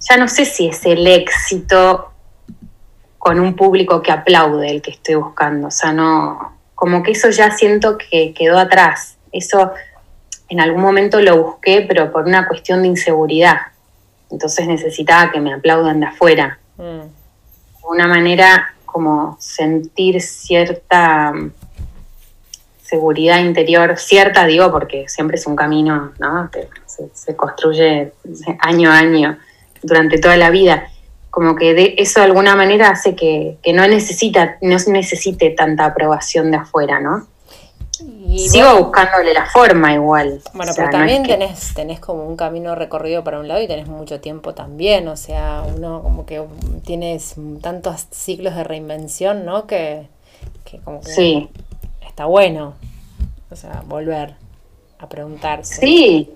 ya 0.00 0.16
no 0.16 0.26
sé 0.28 0.44
si 0.44 0.68
es 0.68 0.84
el 0.86 1.06
éxito 1.06 2.10
con 3.18 3.40
un 3.40 3.54
público 3.56 4.02
que 4.02 4.12
aplaude 4.12 4.70
el 4.70 4.82
que 4.82 4.90
estoy 4.90 5.16
buscando, 5.16 5.68
o 5.68 5.70
sea, 5.70 5.92
no, 5.92 6.56
como 6.74 7.02
que 7.02 7.12
eso 7.12 7.30
ya 7.30 7.50
siento 7.50 7.98
que 7.98 8.34
quedó 8.34 8.58
atrás, 8.58 9.16
eso 9.32 9.72
en 10.48 10.60
algún 10.60 10.82
momento 10.82 11.20
lo 11.20 11.42
busqué, 11.42 11.84
pero 11.86 12.12
por 12.12 12.24
una 12.24 12.46
cuestión 12.46 12.82
de 12.82 12.88
inseguridad, 12.88 13.58
entonces 14.30 14.66
necesitaba 14.66 15.30
que 15.32 15.40
me 15.40 15.52
aplaudan 15.52 16.00
de 16.00 16.06
afuera. 16.06 16.58
Mm. 16.76 17.00
De 17.00 17.88
una 17.88 18.06
manera 18.06 18.74
como 18.84 19.36
sentir 19.40 20.20
cierta 20.20 21.32
mm, 21.32 21.52
seguridad 22.82 23.40
interior, 23.40 23.96
cierta 23.98 24.46
digo 24.46 24.70
porque 24.70 25.08
siempre 25.08 25.36
es 25.36 25.46
un 25.46 25.56
camino, 25.56 26.12
¿no? 26.18 26.50
se, 27.12 27.34
construye 27.34 28.12
año 28.60 28.90
a 28.90 28.98
año 28.98 29.38
durante 29.82 30.18
toda 30.18 30.36
la 30.36 30.50
vida. 30.50 30.88
Como 31.34 31.56
que 31.56 31.74
de 31.74 31.96
eso 31.98 32.20
de 32.20 32.26
alguna 32.26 32.54
manera 32.54 32.90
hace 32.90 33.16
que, 33.16 33.58
no 33.74 33.88
necesita, 33.88 34.56
no 34.62 34.76
necesite 34.86 35.50
tanta 35.50 35.86
aprobación 35.86 36.52
de 36.52 36.58
afuera, 36.58 37.00
¿no? 37.00 37.26
Sigo 38.36 38.84
buscándole 38.84 39.34
la 39.34 39.44
forma 39.46 39.92
igual. 39.92 40.40
Bueno, 40.52 40.70
pero 40.76 40.90
también 40.90 41.24
tenés, 41.24 41.74
tenés 41.74 41.98
como 41.98 42.24
un 42.24 42.36
camino 42.36 42.76
recorrido 42.76 43.24
para 43.24 43.40
un 43.40 43.48
lado 43.48 43.60
y 43.60 43.66
tenés 43.66 43.88
mucho 43.88 44.20
tiempo 44.20 44.54
también. 44.54 45.08
O 45.08 45.16
sea, 45.16 45.64
uno 45.66 46.04
como 46.04 46.24
que 46.24 46.40
tienes 46.84 47.34
tantos 47.60 48.06
ciclos 48.12 48.54
de 48.54 48.62
reinvención, 48.62 49.44
¿no? 49.44 49.66
Que, 49.66 50.06
como 50.84 51.00
que 51.00 51.48
está 52.06 52.26
bueno. 52.26 52.74
O 53.50 53.56
sea, 53.56 53.82
volver 53.86 54.36
a 55.00 55.08
preguntarse. 55.08 55.80
Sí, 55.80 56.30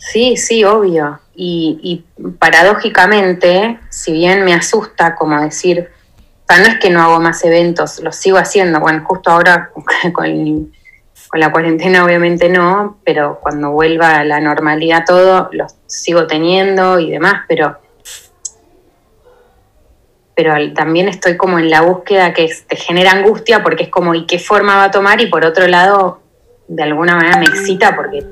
sí, 0.00 0.36
sí, 0.36 0.64
obvio. 0.64 1.20
Y, 1.34 1.78
y 1.82 2.30
paradójicamente, 2.32 3.78
si 3.88 4.12
bien 4.12 4.44
me 4.44 4.54
asusta 4.54 5.14
como 5.14 5.40
decir, 5.40 5.88
o 6.50 6.52
sea, 6.52 6.62
no 6.64 6.68
es 6.68 6.78
que 6.80 6.90
no 6.90 7.00
hago 7.00 7.20
más 7.20 7.44
eventos, 7.44 8.00
los 8.00 8.16
sigo 8.16 8.38
haciendo. 8.38 8.80
Bueno, 8.80 9.04
justo 9.06 9.30
ahora 9.30 9.70
con 10.12 10.72
la 11.34 11.52
cuarentena 11.52 12.04
obviamente 12.04 12.48
no, 12.48 12.98
pero 13.04 13.38
cuando 13.40 13.70
vuelva 13.70 14.16
a 14.16 14.24
la 14.24 14.40
normalidad 14.40 15.04
todo, 15.06 15.48
los 15.52 15.76
sigo 15.86 16.26
teniendo 16.26 16.98
y 16.98 17.10
demás, 17.10 17.44
pero, 17.46 17.78
pero 20.34 20.54
también 20.74 21.08
estoy 21.08 21.36
como 21.36 21.60
en 21.60 21.70
la 21.70 21.82
búsqueda 21.82 22.34
que 22.34 22.50
te 22.66 22.76
genera 22.76 23.12
angustia 23.12 23.62
porque 23.62 23.84
es 23.84 23.90
como, 23.90 24.14
¿y 24.14 24.26
qué 24.26 24.40
forma 24.40 24.76
va 24.76 24.84
a 24.84 24.90
tomar? 24.90 25.20
Y 25.20 25.26
por 25.26 25.44
otro 25.44 25.68
lado, 25.68 26.20
de 26.66 26.82
alguna 26.82 27.14
manera 27.14 27.38
me 27.38 27.46
excita 27.46 27.94
porque 27.94 28.24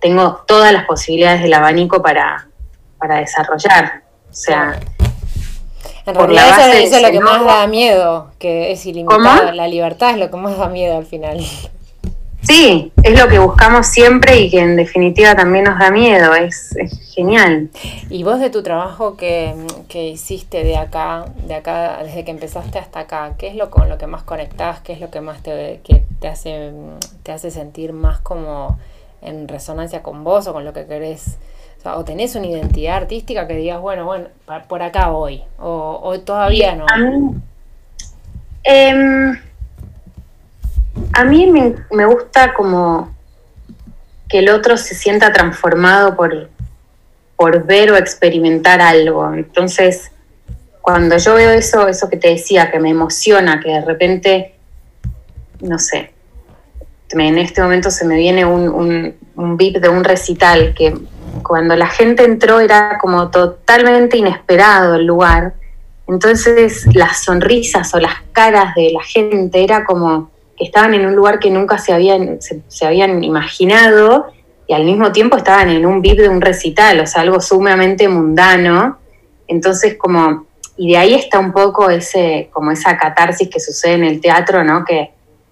tengo 0.00 0.42
todas 0.46 0.72
las 0.72 0.86
posibilidades 0.86 1.42
del 1.42 1.52
abanico 1.54 2.02
para, 2.02 2.48
para 2.98 3.18
desarrollar. 3.18 4.02
O 4.30 4.34
sea, 4.34 4.78
en 6.06 6.14
realidad 6.14 6.74
eso, 6.74 6.96
es 6.96 7.02
lo 7.02 7.10
que 7.10 7.20
más 7.20 7.44
da 7.44 7.66
miedo, 7.66 8.30
que 8.38 8.72
es 8.72 8.86
ilimitada. 8.86 9.52
La 9.52 9.68
libertad 9.68 10.10
es 10.10 10.18
lo 10.18 10.30
que 10.30 10.36
más 10.36 10.56
da 10.56 10.68
miedo 10.68 10.96
al 10.96 11.06
final. 11.06 11.44
Sí, 12.42 12.90
es 13.02 13.20
lo 13.20 13.28
que 13.28 13.38
buscamos 13.38 13.86
siempre 13.86 14.40
y 14.40 14.50
que 14.50 14.60
en 14.60 14.74
definitiva 14.74 15.34
también 15.34 15.64
nos 15.64 15.78
da 15.78 15.90
miedo, 15.90 16.34
es, 16.34 16.74
genial. 17.14 17.68
Y 18.08 18.22
vos 18.22 18.40
de 18.40 18.48
tu 18.48 18.62
trabajo 18.62 19.16
que, 19.16 19.54
hiciste 19.92 20.64
de 20.64 20.78
acá, 20.78 21.26
de 21.46 21.54
acá, 21.54 22.02
desde 22.02 22.24
que 22.24 22.30
empezaste 22.30 22.78
hasta 22.78 23.00
acá, 23.00 23.34
¿qué 23.36 23.48
es 23.48 23.56
lo 23.56 23.68
con 23.70 23.90
lo 23.90 23.98
que 23.98 24.06
más 24.06 24.22
conectás? 24.22 24.80
¿Qué 24.80 24.94
es 24.94 25.00
lo 25.00 25.10
que 25.10 25.20
más 25.20 25.42
te, 25.42 25.80
que 25.84 26.02
te 26.18 26.28
hace, 26.28 26.72
te 27.22 27.32
hace 27.32 27.50
sentir 27.50 27.92
más 27.92 28.20
como 28.20 28.78
en 29.22 29.48
resonancia 29.48 30.02
con 30.02 30.24
vos 30.24 30.46
o 30.46 30.52
con 30.52 30.64
lo 30.64 30.72
que 30.72 30.86
querés? 30.86 31.38
O, 31.78 31.82
sea, 31.82 31.96
o 31.96 32.04
tenés 32.04 32.34
una 32.34 32.46
identidad 32.46 32.96
artística 32.96 33.46
que 33.46 33.54
digas, 33.54 33.80
bueno, 33.80 34.04
bueno, 34.04 34.28
por 34.68 34.82
acá 34.82 35.08
voy, 35.08 35.42
o, 35.58 36.18
todavía 36.24 36.74
no. 36.76 36.86
Em, 38.62 39.40
a 41.12 41.24
mí 41.24 41.46
me, 41.46 42.06
gusta 42.06 42.52
como 42.54 43.14
que 44.28 44.40
el 44.40 44.50
otro 44.50 44.76
se 44.76 44.94
sienta 44.94 45.32
transformado 45.32 46.14
por, 46.16 46.48
por 47.36 47.64
ver 47.64 47.90
o 47.92 47.96
experimentar 47.96 48.80
algo. 48.80 49.32
Entonces, 49.32 50.12
cuando 50.80 51.16
yo 51.16 51.34
veo 51.34 51.50
eso, 51.50 51.88
eso 51.88 52.08
que 52.08 52.16
te 52.16 52.28
decía, 52.28 52.70
que 52.70 52.78
me 52.78 52.90
emociona, 52.90 53.60
que 53.60 53.70
de 53.70 53.80
repente, 53.80 54.54
no 55.60 55.78
sé, 55.78 56.12
en 57.12 57.38
este 57.38 57.62
momento 57.62 57.90
se 57.90 58.04
me 58.04 58.16
viene 58.16 58.44
un, 58.44 58.68
un, 58.68 59.14
un 59.34 59.56
VIP 59.56 59.78
de 59.78 59.88
un 59.88 60.04
recital 60.04 60.74
que 60.74 60.94
cuando 61.42 61.76
la 61.76 61.86
gente 61.86 62.24
entró 62.24 62.60
era 62.60 62.98
como 63.00 63.30
totalmente 63.30 64.16
inesperado 64.16 64.94
el 64.94 65.06
lugar. 65.06 65.54
Entonces 66.06 66.86
las 66.94 67.24
sonrisas 67.24 67.94
o 67.94 68.00
las 68.00 68.14
caras 68.32 68.74
de 68.74 68.90
la 68.92 69.02
gente 69.02 69.62
era 69.62 69.84
como 69.84 70.30
que 70.56 70.64
estaban 70.64 70.94
en 70.94 71.06
un 71.06 71.14
lugar 71.14 71.38
que 71.38 71.50
nunca 71.50 71.78
se 71.78 71.92
habían, 71.92 72.38
se, 72.40 72.86
habían 72.86 73.22
imaginado 73.24 74.26
y 74.66 74.74
al 74.74 74.84
mismo 74.84 75.12
tiempo 75.12 75.36
estaban 75.36 75.70
en 75.70 75.86
un 75.86 76.00
VIP 76.00 76.18
de 76.18 76.28
un 76.28 76.40
recital, 76.40 77.00
o 77.00 77.06
sea, 77.06 77.22
algo 77.22 77.40
sumamente 77.40 78.08
mundano. 78.08 78.98
Entonces, 79.48 79.96
como, 79.96 80.46
y 80.76 80.92
de 80.92 80.98
ahí 80.98 81.14
está 81.14 81.40
un 81.40 81.52
poco 81.52 81.90
ese, 81.90 82.50
como 82.52 82.70
esa 82.70 82.96
catarsis 82.96 83.48
que 83.48 83.58
sucede 83.58 83.94
en 83.94 84.04
el 84.04 84.20
teatro, 84.20 84.62
¿no? 84.62 84.84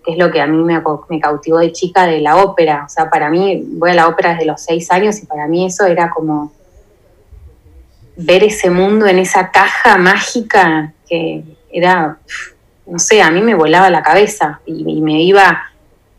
Es 0.09 0.17
lo 0.17 0.31
que 0.31 0.41
a 0.41 0.47
mí 0.47 0.57
me, 0.57 0.83
me, 1.09 1.21
cautivó 1.21 1.59
de 1.59 1.73
chica 1.73 2.07
de 2.07 2.21
la 2.21 2.37
ópera. 2.37 2.85
O 2.87 2.89
sea, 2.89 3.11
para 3.11 3.29
mí, 3.29 3.63
voy 3.75 3.91
a 3.91 3.95
la 3.95 4.09
ópera 4.09 4.31
desde 4.31 4.47
los 4.47 4.61
seis 4.61 4.91
años 4.91 5.23
y 5.23 5.27
para 5.27 5.47
mí 5.47 5.67
eso 5.67 5.85
era 5.85 6.11
como 6.11 6.53
ver 8.17 8.43
ese 8.43 8.71
mundo 8.71 9.07
en 9.07 9.19
esa 9.19 9.51
caja 9.51 9.97
mágica 9.97 10.93
que 11.09 11.45
era 11.71 12.19
no 12.89 12.99
sé, 12.99 13.23
a 13.23 13.31
mí 13.31 13.43
me 13.43 13.55
volaba 13.55 13.91
la 13.91 14.03
cabeza 14.03 14.61
y, 14.65 15.01
me 15.03 15.23
iba, 15.23 15.63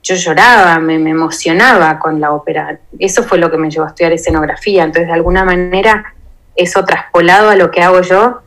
yo 0.03 0.15
lloraba, 0.15 0.79
me, 0.79 0.95
emocionaba 0.95 1.97
con 1.97 2.21
la 2.21 2.31
ópera. 2.31 2.79
Eso 2.99 3.23
fue 3.23 3.39
lo 3.39 3.49
que 3.49 3.57
me 3.57 3.69
llevó 3.69 3.85
a 3.85 3.89
estudiar 3.89 4.13
escenografía. 4.13 4.83
Entonces, 4.83 5.07
de 5.07 5.13
alguna 5.13 5.43
manera, 5.43 6.13
eso 6.55 6.85
traspolado 6.85 7.49
a 7.49 7.55
lo 7.55 7.71
que 7.71 7.81
hago 7.81 8.01
yo, 8.01 8.41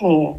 eh, 0.00 0.36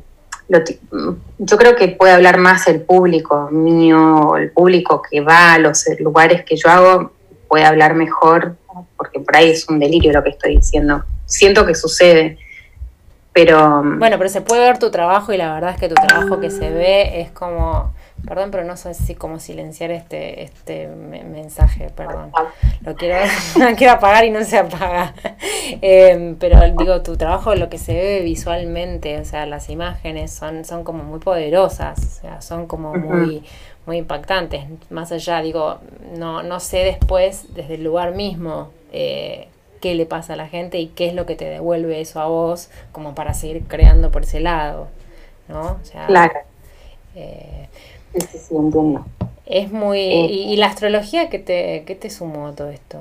yo 1.38 1.58
creo 1.58 1.76
que 1.76 1.90
puede 1.90 2.14
hablar 2.14 2.38
más 2.38 2.68
el 2.68 2.82
público 2.82 3.50
mío, 3.52 4.36
el 4.38 4.52
público 4.52 5.02
que 5.02 5.22
va 5.22 5.54
a 5.54 5.60
los 5.60 5.86
lugares 6.00 6.44
que 6.44 6.56
yo 6.56 6.70
hago, 6.70 7.12
puede 7.48 7.66
hablar 7.66 7.94
mejor, 7.96 8.56
porque 8.98 9.20
por 9.20 9.36
ahí 9.36 9.52
es 9.52 9.68
un 9.70 9.80
delirio 9.80 10.12
lo 10.12 10.24
que 10.24 10.32
estoy 10.32 10.58
diciendo. 10.58 11.04
Siento 11.26 11.66
que 11.66 11.76
sucede 11.76 12.38
pero... 13.34 13.84
Mm, 13.84 14.00
bueno, 14.00 14.18
pero 14.18 14.30
se 14.30 14.42
puede 14.42 14.62
ver 14.62 14.80
tu 14.80 14.92
trabajo 14.92 15.34
y 15.34 15.38
la 15.38 15.54
verdad 15.54 15.72
es 15.72 15.80
que 15.80 15.88
tu 15.88 15.96
trabajo 15.96 16.40
que 16.40 16.50
se 16.50 16.70
ve 16.70 17.22
es 17.22 17.32
como... 17.32 17.94
Perdón, 18.26 18.52
pero 18.52 18.64
no 18.64 18.78
sé 18.78 18.94
si 18.94 19.16
cómo 19.16 19.40
silenciar 19.40 19.92
este, 19.92 20.44
este 20.44 20.88
mensaje, 20.88 21.90
perdón. 21.96 22.32
Lo 22.82 22.96
quiero, 22.96 23.18
quiero 23.78 23.94
apagar 23.94 24.26
y 24.26 24.30
no 24.30 24.44
se 24.44 24.58
apaga. 24.58 25.14
Em, 25.82 26.36
pero 26.36 26.60
digo, 26.78 27.02
tu 27.02 27.18
trabajo, 27.18 27.56
lo 27.56 27.70
que 27.70 27.78
se 27.78 27.94
ve 27.94 28.22
visualmente, 28.22 29.20
o 29.20 29.26
sea, 29.26 29.46
las 29.46 29.70
imágenes 29.70 30.32
son, 30.32 30.66
son 30.66 30.84
como 30.84 31.04
muy 31.04 31.20
poderosas, 31.20 32.00
o 32.00 32.22
sea, 32.22 32.42
son 32.42 32.68
como 32.68 32.94
muy, 32.94 33.44
muy 33.86 33.98
impactantes. 33.98 34.66
Más 34.90 35.12
allá, 35.12 35.42
digo, 35.42 35.80
no, 36.18 36.44
no 36.44 36.60
sé 36.60 36.80
después, 36.80 37.54
desde 37.54 37.76
el 37.76 37.84
lugar 37.84 38.14
mismo, 38.14 38.70
eh, 38.92 39.48
qué 39.82 39.96
le 39.96 40.06
pasa 40.06 40.34
a 40.34 40.36
la 40.36 40.48
gente 40.48 40.80
y 40.80 40.88
qué 40.88 41.08
es 41.08 41.14
lo 41.14 41.26
que 41.26 41.36
te 41.36 41.46
devuelve 41.46 42.02
eso 42.02 42.20
a 42.20 42.28
vos 42.28 42.70
como 42.92 43.16
para 43.16 43.34
seguir 43.34 43.64
creando 43.64 44.12
por 44.12 44.24
ese 44.24 44.40
lado, 44.40 44.88
¿no? 45.48 45.80
claro. 46.08 46.34
Eh, 47.16 47.68
sí, 48.14 48.38
sí, 48.38 48.56
entiendo. 48.56 49.06
Es 49.46 49.72
muy... 49.72 50.00
Eh. 50.00 50.28
y, 50.30 50.58
la 50.58 50.68
astrología 50.68 51.30
qué 51.30 51.40
te, 51.40 51.84
qué 51.86 51.96
te 51.96 52.10
sumó 52.10 52.48
a 52.48 52.56
todo 52.56 52.70
esto? 52.70 53.00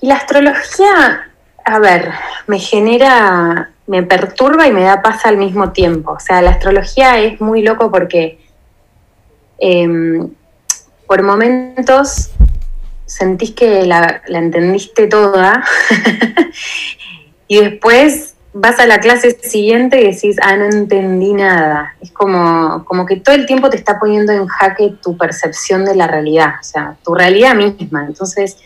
Y 0.00 0.06
la 0.06 0.16
astrología, 0.16 1.30
a 1.64 1.78
ver, 1.78 2.10
me 2.46 2.58
genera, 2.58 3.70
me 3.86 4.02
perturba 4.02 4.66
y 4.66 4.72
me 4.72 4.82
da 4.82 5.02
paz 5.02 5.24
al 5.24 5.36
mismo 5.36 5.72
tiempo. 5.72 6.12
O 6.12 6.20
sea, 6.20 6.42
la 6.42 6.50
astrología 6.50 7.18
es 7.18 7.40
muy 7.40 7.62
loco 7.62 7.90
porque 7.90 8.38
em, 9.58 10.30
por 11.06 11.22
momentos 11.22 12.30
sentís 13.06 13.52
que 13.52 13.86
la, 13.86 14.22
entendiste 14.28 15.06
toda 15.06 15.64
y 17.48 17.60
después 17.60 18.35
vas 18.58 18.80
a 18.80 18.86
la 18.86 19.00
clase 19.00 19.38
siguiente 19.42 20.00
y 20.00 20.14
decís, 20.14 20.36
ah, 20.42 20.56
no 20.56 20.64
entendí 20.64 21.34
nada. 21.34 21.94
Es 22.00 22.10
como, 22.10 22.86
como 22.86 23.04
que 23.04 23.16
todo 23.16 23.34
el 23.34 23.44
tiempo 23.44 23.68
te 23.68 23.76
está 23.76 23.98
poniendo 23.98 24.32
en 24.32 24.46
jaque 24.46 24.94
tu 25.02 25.14
percepción 25.18 25.84
de 25.84 25.94
la 25.94 26.06
realidad, 26.06 26.54
o 26.58 26.64
sea, 26.64 26.96
tu 27.04 27.14
realidad 27.14 27.54
misma. 27.54 28.06
Entonces, 28.06 28.56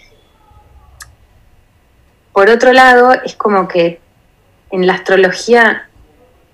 por 2.32 2.48
otro 2.48 2.72
lado, 2.72 3.14
es 3.24 3.34
como 3.34 3.66
que 3.66 4.00
en 4.70 4.86
la 4.86 4.94
astrología 4.94 5.88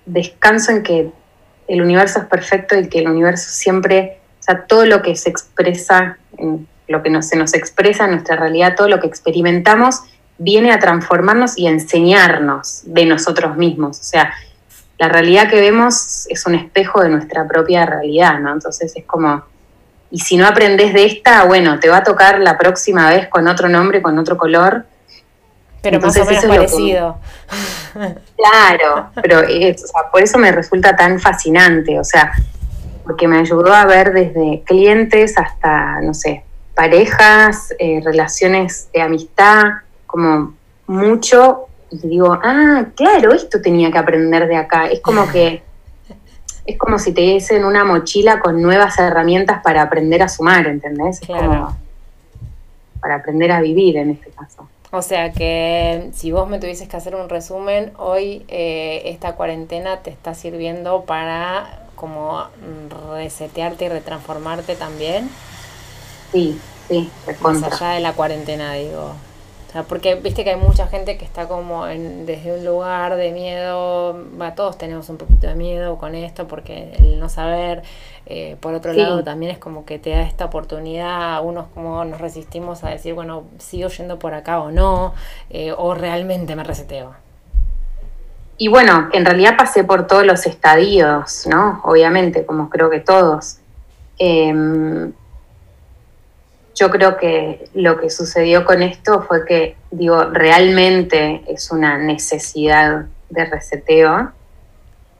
descanso 0.07 0.71
en 0.71 0.81
que 0.81 1.11
el 1.67 1.81
universo 1.83 2.21
es 2.21 2.25
perfecto 2.25 2.75
y 2.75 2.89
que 2.89 2.99
el 2.99 3.07
universo 3.07 3.51
siempre, 3.51 4.19
o 4.39 4.43
sea, 4.43 4.65
todo 4.65 4.87
lo 4.87 5.03
que 5.03 5.15
se 5.15 5.29
expresa 5.29 6.17
lo 6.87 7.03
que 7.03 7.21
se 7.21 7.35
nos 7.35 7.53
expresa 7.53 8.05
en 8.05 8.11
nuestra 8.11 8.37
realidad, 8.37 8.75
todo 8.77 8.87
lo 8.87 8.99
que 8.99 9.07
experimentamos, 9.07 10.03
viene 10.37 10.71
a 10.71 10.79
transformarnos 10.79 11.57
y 11.57 11.67
a 11.67 11.71
enseñarnos 11.71 12.81
de 12.85 13.05
nosotros 13.05 13.57
mismos. 13.57 13.99
O 13.99 14.03
sea, 14.03 14.33
la 14.97 15.09
realidad 15.09 15.49
que 15.49 15.59
vemos 15.59 16.27
es 16.29 16.45
un 16.45 16.55
espejo 16.55 17.01
de 17.01 17.09
nuestra 17.09 17.47
propia 17.47 17.85
realidad, 17.85 18.39
¿no? 18.39 18.53
Entonces 18.53 18.93
es 18.95 19.05
como, 19.05 19.43
y 20.09 20.19
si 20.19 20.37
no 20.37 20.47
aprendes 20.47 20.93
de 20.93 21.05
esta, 21.05 21.43
bueno, 21.43 21.79
te 21.79 21.89
va 21.89 21.97
a 21.97 22.03
tocar 22.03 22.39
la 22.39 22.57
próxima 22.57 23.09
vez 23.09 23.27
con 23.27 23.47
otro 23.47 23.69
nombre, 23.69 24.01
con 24.01 24.17
otro 24.17 24.37
color. 24.37 24.85
Pero 25.81 25.99
más 25.99 26.17
o 26.17 26.25
menos 26.25 26.45
parecido. 26.45 27.17
claro, 28.35 29.11
pero 29.21 29.41
por 30.11 30.21
eso 30.21 30.37
me 30.37 30.51
resulta 30.51 30.95
tan 30.95 31.19
fascinante, 31.19 31.99
o 31.99 32.03
sea, 32.03 32.31
porque 33.03 33.27
me 33.27 33.39
ayudó 33.39 33.73
a 33.73 33.85
ver 33.85 34.11
desde 34.11 34.63
clientes 34.65 35.37
hasta, 35.37 36.01
no 36.01 36.13
sé, 36.13 36.43
parejas, 36.75 37.73
eh, 37.79 38.01
relaciones 38.03 38.89
de 38.93 39.01
amistad, 39.01 39.63
como 40.07 40.55
mucho, 40.87 41.67
y 41.91 42.07
digo, 42.07 42.37
ah, 42.43 42.85
claro, 42.95 43.33
esto 43.33 43.61
tenía 43.61 43.91
que 43.91 43.97
aprender 43.97 44.47
de 44.47 44.57
acá. 44.57 44.87
Es 44.87 44.99
como 44.99 45.29
que, 45.29 45.61
es 46.65 46.77
como 46.77 46.99
si 46.99 47.13
te 47.13 47.21
diesen 47.21 47.63
una 47.63 47.85
mochila 47.85 48.39
con 48.39 48.61
nuevas 48.61 48.97
herramientas 48.99 49.61
para 49.63 49.83
aprender 49.83 50.21
a 50.21 50.27
sumar, 50.27 50.67
¿entendés? 50.67 51.21
Es 51.21 51.27
como 51.27 51.77
para 52.99 53.15
aprender 53.15 53.51
a 53.51 53.61
vivir 53.61 53.97
en 53.97 54.11
este 54.11 54.31
caso. 54.31 54.67
O 54.91 55.01
sea 55.01 55.31
que 55.31 56.09
si 56.13 56.31
vos 56.31 56.49
me 56.49 56.59
tuvieses 56.59 56.87
que 56.87 56.97
hacer 56.97 57.15
un 57.15 57.29
resumen, 57.29 57.91
hoy 57.97 58.45
eh, 58.47 59.03
esta 59.05 59.35
cuarentena 59.35 59.97
te 59.97 60.09
está 60.09 60.33
sirviendo 60.33 61.03
para 61.03 61.83
como 61.95 62.45
resetearte 63.13 63.85
y 63.85 63.89
retransformarte 63.89 64.75
también. 64.75 65.29
Sí, 66.31 66.59
sí, 66.87 67.09
Más 67.41 67.63
allá 67.63 67.91
de 67.91 67.99
la 67.99 68.13
cuarentena, 68.13 68.73
digo. 68.73 69.13
O 69.67 69.71
sea, 69.71 69.83
porque 69.83 70.15
viste 70.15 70.45
que 70.45 70.51
hay 70.51 70.55
mucha 70.55 70.87
gente 70.87 71.17
que 71.17 71.25
está 71.25 71.47
como 71.49 71.87
en, 71.87 72.25
desde 72.25 72.57
un 72.57 72.63
lugar 72.63 73.17
de 73.17 73.31
miedo, 73.31 74.17
va, 74.39 74.55
todos 74.55 74.77
tenemos 74.77 75.09
un 75.09 75.17
poquito 75.17 75.47
de 75.47 75.55
miedo 75.55 75.97
con 75.97 76.15
esto 76.15 76.47
porque 76.47 76.93
el 76.97 77.19
no 77.19 77.27
saber, 77.27 77.83
eh, 78.27 78.55
por 78.61 78.73
otro 78.73 78.93
lado 78.93 79.25
también 79.25 79.51
es 79.51 79.57
como 79.57 79.83
que 79.85 79.99
te 79.99 80.11
da 80.11 80.21
esta 80.21 80.45
oportunidad, 80.45 81.43
unos 81.43 81.67
como 81.73 82.05
nos 82.05 82.21
resistimos 82.21 82.85
a 82.85 82.89
decir, 82.91 83.13
bueno, 83.13 83.43
sigo 83.57 83.89
yendo 83.89 84.17
por 84.19 84.33
acá 84.33 84.61
o 84.61 84.71
no, 84.71 85.13
eh, 85.49 85.73
o 85.77 85.93
realmente 85.93 86.55
me 86.55 86.63
reseteo. 86.63 87.15
Y 88.57 88.69
bueno, 88.69 89.09
en 89.11 89.25
realidad 89.25 89.57
pasé 89.57 89.83
por 89.83 90.07
todos 90.07 90.25
los 90.25 90.45
estadios, 90.45 91.45
¿no? 91.45 91.81
Obviamente, 91.83 92.45
como 92.45 92.69
creo 92.69 92.89
que 92.89 93.01
todos. 93.01 93.57
Eh, 94.17 95.11
yo 96.77 96.91
creo 96.91 97.17
que 97.17 97.69
lo 97.73 97.99
que 97.99 98.11
sucedió 98.11 98.63
con 98.63 98.83
esto 98.83 99.23
fue 99.23 99.45
que, 99.45 99.75
digo, 99.89 100.25
realmente 100.25 101.43
es 101.47 101.71
una 101.71 101.97
necesidad 101.97 103.05
de 103.29 103.45
reseteo, 103.45 104.31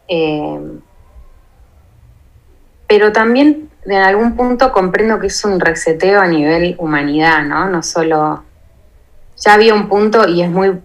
eh, 0.08 0.60
pero 2.88 3.12
también 3.12 3.70
de 3.86 3.98
algún 3.98 4.36
punto 4.36 4.72
comprendo 4.72 5.20
que 5.20 5.28
es 5.28 5.43
un 5.46 5.60
reseteo 5.60 6.22
a 6.22 6.28
nivel 6.28 6.76
humanidad, 6.78 7.43
¿no? 7.43 7.67
No 7.70 7.82
solo... 7.82 8.43
Ya 9.43 9.54
había 9.54 9.74
un 9.74 9.88
punto, 9.88 10.28
y 10.28 10.41
es 10.41 10.50
muy 10.50 10.80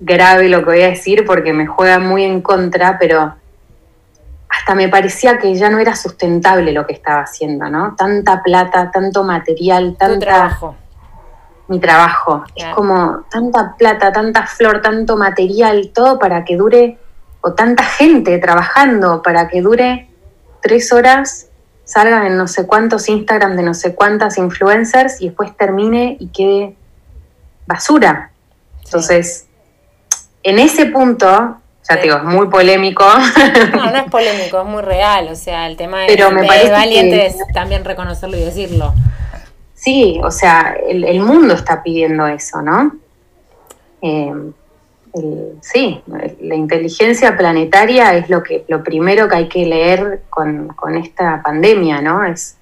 grave 0.00 0.48
lo 0.48 0.58
que 0.60 0.64
voy 0.64 0.82
a 0.82 0.90
decir 0.90 1.24
porque 1.26 1.52
me 1.52 1.66
juega 1.66 1.98
muy 1.98 2.24
en 2.24 2.40
contra, 2.40 2.98
pero 2.98 3.36
hasta 4.50 4.74
me 4.74 4.88
parecía 4.88 5.38
que 5.38 5.54
ya 5.54 5.70
no 5.70 5.78
era 5.78 5.94
sustentable 5.94 6.72
lo 6.72 6.84
que 6.84 6.92
estaba 6.92 7.20
haciendo, 7.20 7.70
¿no? 7.70 7.94
Tanta 7.96 8.42
plata, 8.42 8.90
tanto 8.90 9.22
material, 9.22 9.96
tanta... 9.96 10.14
Tu 10.14 10.20
trabajo. 10.20 10.76
Mi 11.68 11.78
trabajo. 11.78 12.42
Es 12.56 12.66
como 12.74 13.24
tanta 13.30 13.76
plata, 13.78 14.12
tanta 14.12 14.46
flor, 14.46 14.82
tanto 14.82 15.16
material, 15.16 15.92
todo 15.94 16.18
para 16.18 16.44
que 16.44 16.56
dure, 16.56 16.98
o 17.42 17.52
tanta 17.52 17.84
gente 17.84 18.36
trabajando 18.38 19.22
para 19.22 19.46
que 19.46 19.62
dure 19.62 20.08
tres 20.60 20.92
horas, 20.92 21.46
salgan 21.84 22.26
en 22.26 22.36
no 22.36 22.48
sé 22.48 22.66
cuántos 22.66 23.08
Instagram 23.08 23.56
de 23.56 23.62
no 23.62 23.74
sé 23.74 23.94
cuántas 23.94 24.36
influencers 24.36 25.20
y 25.20 25.28
después 25.28 25.56
termine 25.56 26.16
y 26.18 26.26
quede 26.28 26.76
basura. 27.66 28.32
Entonces, 28.84 29.46
en 30.42 30.58
ese 30.58 30.86
punto 30.86 31.59
ya 31.96 32.02
digo, 32.02 32.16
es 32.16 32.24
muy 32.24 32.48
polémico. 32.48 33.04
No, 33.74 33.90
no 33.90 33.96
es 33.96 34.10
polémico, 34.10 34.60
es 34.60 34.66
muy 34.66 34.82
real. 34.82 35.28
O 35.28 35.36
sea, 35.36 35.66
el 35.66 35.76
tema 35.76 36.00
de, 36.00 36.06
Pero 36.06 36.30
me 36.30 36.44
parece 36.44 36.70
valiente 36.70 37.26
es 37.26 37.36
también 37.52 37.84
reconocerlo 37.84 38.36
y 38.36 38.40
decirlo. 38.40 38.94
Sí, 39.74 40.20
o 40.22 40.30
sea, 40.30 40.76
el, 40.88 41.20
mundo 41.20 41.54
está 41.54 41.82
pidiendo 41.82 42.26
eso, 42.26 42.60
¿no? 42.60 42.96
Eh, 44.02 44.32
sí, 45.60 46.02
la 46.40 46.54
inteligencia 46.54 47.36
planetaria 47.36 48.14
es 48.14 48.28
lo 48.28 48.42
que 48.42 48.64
lo 48.68 48.82
primero 48.84 49.28
que 49.28 49.36
hay 49.36 49.48
que 49.48 49.64
leer 49.64 50.22
con, 50.28 50.74
esta 51.02 51.42
pandemia, 51.42 52.00
¿no? 52.00 52.24
Es 52.24 52.56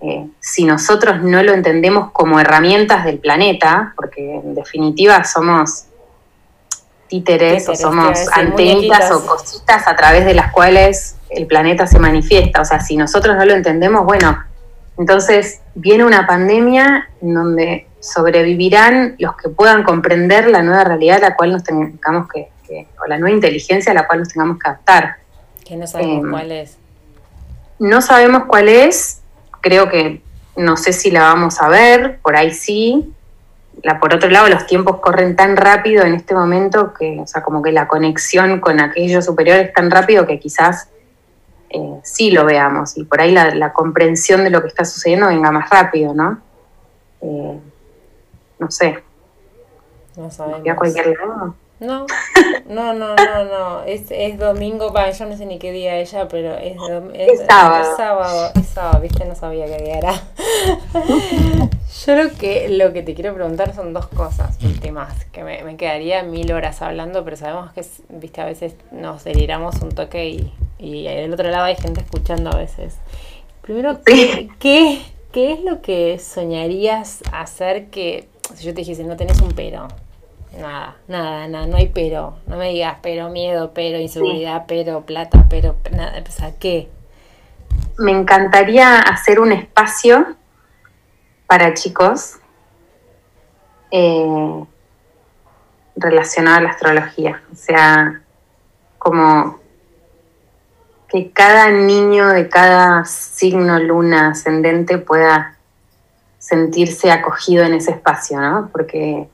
eh, 0.00 0.26
si 0.40 0.64
nosotros 0.64 1.22
no 1.22 1.42
lo 1.42 1.52
entendemos 1.52 2.10
como 2.12 2.40
herramientas 2.40 3.04
del 3.04 3.18
planeta, 3.18 3.92
porque 3.96 4.36
en 4.36 4.54
definitiva 4.54 5.24
somos 5.24 5.87
títeres, 7.08 7.68
o 7.68 7.74
somos 7.74 8.18
antenitas 8.32 9.10
o 9.10 9.26
cositas 9.26 9.86
a 9.86 9.96
través 9.96 10.24
de 10.24 10.34
las 10.34 10.52
cuales 10.52 11.16
el 11.30 11.46
planeta 11.46 11.86
se 11.86 11.98
manifiesta. 11.98 12.60
O 12.60 12.64
sea, 12.64 12.80
si 12.80 12.96
nosotros 12.96 13.36
no 13.36 13.44
lo 13.44 13.54
entendemos, 13.54 14.04
bueno, 14.04 14.38
entonces 14.98 15.60
viene 15.74 16.04
una 16.04 16.26
pandemia 16.26 17.08
en 17.22 17.34
donde 17.34 17.86
sobrevivirán 18.00 19.16
los 19.18 19.36
que 19.36 19.48
puedan 19.48 19.82
comprender 19.82 20.48
la 20.48 20.62
nueva 20.62 20.84
realidad 20.84 21.18
a 21.18 21.30
la 21.30 21.36
cual 21.36 21.52
nos 21.52 21.64
tengamos 21.64 22.28
que, 22.28 22.48
o 23.02 23.06
la 23.06 23.18
nueva 23.18 23.34
inteligencia 23.34 23.92
a 23.92 23.94
la 23.94 24.06
cual 24.06 24.20
nos 24.20 24.28
tengamos 24.28 24.58
que 24.58 24.68
adaptar. 24.68 25.16
Que 25.64 25.76
no 25.76 25.86
sabemos 25.86 26.24
em, 26.24 26.30
cuál 26.30 26.52
es. 26.52 26.76
No 27.78 28.02
sabemos 28.02 28.44
cuál 28.46 28.68
es, 28.68 29.22
creo 29.60 29.88
que 29.88 30.22
no 30.56 30.76
sé 30.76 30.92
si 30.92 31.10
la 31.10 31.22
vamos 31.22 31.60
a 31.62 31.68
ver, 31.68 32.18
por 32.20 32.36
ahí 32.36 32.52
sí. 32.52 33.12
La, 33.82 34.00
por 34.00 34.14
otro 34.14 34.28
lado, 34.28 34.48
los 34.48 34.66
tiempos 34.66 34.98
corren 35.00 35.36
tan 35.36 35.56
rápido 35.56 36.04
en 36.04 36.14
este 36.14 36.34
momento 36.34 36.92
que, 36.92 37.20
o 37.20 37.26
sea, 37.26 37.42
como 37.42 37.62
que 37.62 37.72
la 37.72 37.86
conexión 37.86 38.60
con 38.60 38.80
aquello 38.80 39.22
superior 39.22 39.58
es 39.58 39.72
tan 39.72 39.90
rápido 39.90 40.26
que 40.26 40.40
quizás 40.40 40.88
eh, 41.70 42.00
sí 42.02 42.30
lo 42.30 42.44
veamos 42.44 42.96
y 42.96 43.04
por 43.04 43.20
ahí 43.20 43.32
la, 43.32 43.72
comprensión 43.72 44.42
de 44.42 44.50
lo 44.50 44.62
que 44.62 44.68
está 44.68 44.84
sucediendo 44.84 45.26
venga 45.26 45.50
más 45.50 45.68
rápido, 45.70 46.14
¿no? 46.14 46.40
Eh, 47.20 47.58
no 48.58 48.70
sé. 48.70 49.02
No 50.16 50.30
sabemos. 50.30 50.68
¿A 50.68 50.76
cualquier 50.76 51.16
lado? 51.18 51.54
No, 51.80 52.06
no, 52.66 52.92
no, 52.92 53.14
no, 53.14 53.44
no. 53.44 53.82
Es, 53.84 54.06
es 54.10 54.38
domingo, 54.38 54.92
para 54.92 55.12
yo 55.12 55.26
no 55.26 55.36
sé 55.36 55.46
ni 55.46 55.58
qué 55.60 55.70
día 55.70 55.96
ella, 55.96 56.26
pero 56.26 56.54
es, 56.56 56.76
es, 57.14 57.46
sábado. 57.46 57.90
Es 57.90 57.96
sábado, 57.96 58.50
es 58.56 58.66
sábado, 58.66 59.00
viste, 59.00 59.24
no 59.24 59.36
sabía 59.36 59.66
qué 59.66 59.84
día 59.84 59.98
era. 59.98 60.12
yo 61.88 62.14
lo 62.14 62.30
que, 62.32 62.68
lo 62.68 62.92
que 62.92 63.02
te 63.02 63.14
quiero 63.14 63.34
preguntar 63.34 63.74
son 63.74 63.94
dos 63.94 64.08
cosas 64.08 64.58
últimas, 64.62 65.24
que 65.26 65.42
me, 65.42 65.62
me 65.64 65.76
quedaría 65.76 66.22
mil 66.22 66.52
horas 66.52 66.82
hablando, 66.82 67.24
pero 67.24 67.36
sabemos 67.36 67.72
que, 67.72 67.82
viste, 68.10 68.40
a 68.42 68.44
veces 68.44 68.74
nos 68.90 69.24
deliramos 69.24 69.76
un 69.80 69.90
toque 69.90 70.28
y, 70.28 70.52
y 70.78 71.04
del 71.04 71.32
otro 71.32 71.48
lado 71.50 71.64
hay 71.64 71.76
gente 71.76 72.00
escuchando 72.00 72.50
a 72.50 72.56
veces. 72.56 72.98
Primero, 73.62 74.00
¿qué, 74.04 74.48
qué, 74.58 75.00
qué 75.32 75.52
es 75.52 75.64
lo 75.64 75.80
que 75.80 76.18
soñarías 76.18 77.20
hacer 77.32 77.86
que 77.86 78.28
si 78.54 78.64
yo 78.64 78.74
te 78.74 78.80
dijese, 78.80 79.04
no 79.04 79.16
tenés 79.16 79.40
un 79.40 79.52
pero, 79.52 79.88
nada, 80.58 80.96
nada, 81.06 81.48
nada, 81.48 81.66
no 81.66 81.76
hay 81.76 81.88
pero, 81.88 82.36
no 82.46 82.56
me 82.56 82.70
digas 82.70 82.98
pero, 83.02 83.30
miedo, 83.30 83.72
pero, 83.74 83.98
inseguridad, 83.98 84.64
pero, 84.68 85.06
plata, 85.06 85.46
pero, 85.48 85.76
nada, 85.90 86.22
o 86.26 86.30
sea, 86.30 86.52
¿qué? 86.58 86.88
Me 87.98 88.12
encantaría 88.12 88.98
hacer 88.98 89.40
un 89.40 89.52
espacio 89.52 90.37
para 91.48 91.74
chicos 91.74 92.36
eh, 93.90 94.64
relacionado 95.96 96.58
a 96.58 96.60
la 96.60 96.70
astrología, 96.70 97.42
o 97.50 97.56
sea, 97.56 98.22
como 98.98 99.58
que 101.08 101.30
cada 101.32 101.70
niño 101.70 102.28
de 102.28 102.48
cada 102.48 103.04
signo, 103.06 103.78
luna, 103.80 104.30
ascendente 104.30 104.98
pueda 104.98 105.56
sentirse 106.38 107.10
acogido 107.10 107.64
en 107.64 107.74
ese 107.74 107.92
espacio, 107.92 108.40
¿no? 108.40 108.68
Porque 108.70 109.28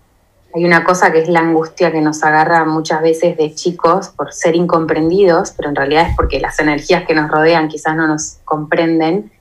hay 0.55 0.65
una 0.65 0.85
cosa 0.85 1.11
que 1.11 1.19
es 1.19 1.29
la 1.29 1.41
angustia 1.41 1.91
que 1.91 2.01
nos 2.01 2.23
agarra 2.23 2.65
muchas 2.65 3.03
veces 3.03 3.37
de 3.37 3.55
chicos 3.57 4.11
por 4.11 4.33
ser 4.33 4.55
incomprendidos, 4.55 5.51
pero 5.51 5.69
en 5.69 5.75
realidad 5.75 6.09
es 6.11 6.17
porque 6.17 6.39
las 6.39 6.61
energías 6.61 7.05
que 7.05 7.15
nos 7.15 7.29
rodean 7.29 7.67
quizás 7.67 7.97
no 7.97 8.07
nos 8.07 8.39
comprenden. 8.45 9.33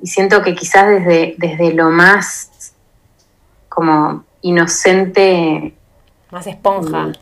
Y 0.00 0.06
siento 0.06 0.42
que 0.42 0.54
quizás 0.54 0.88
desde, 0.88 1.34
desde 1.38 1.74
lo 1.74 1.90
más 1.90 2.72
como 3.68 4.24
inocente... 4.42 5.74
Más 6.30 6.46
esponja. 6.46 7.06
Mm, 7.06 7.12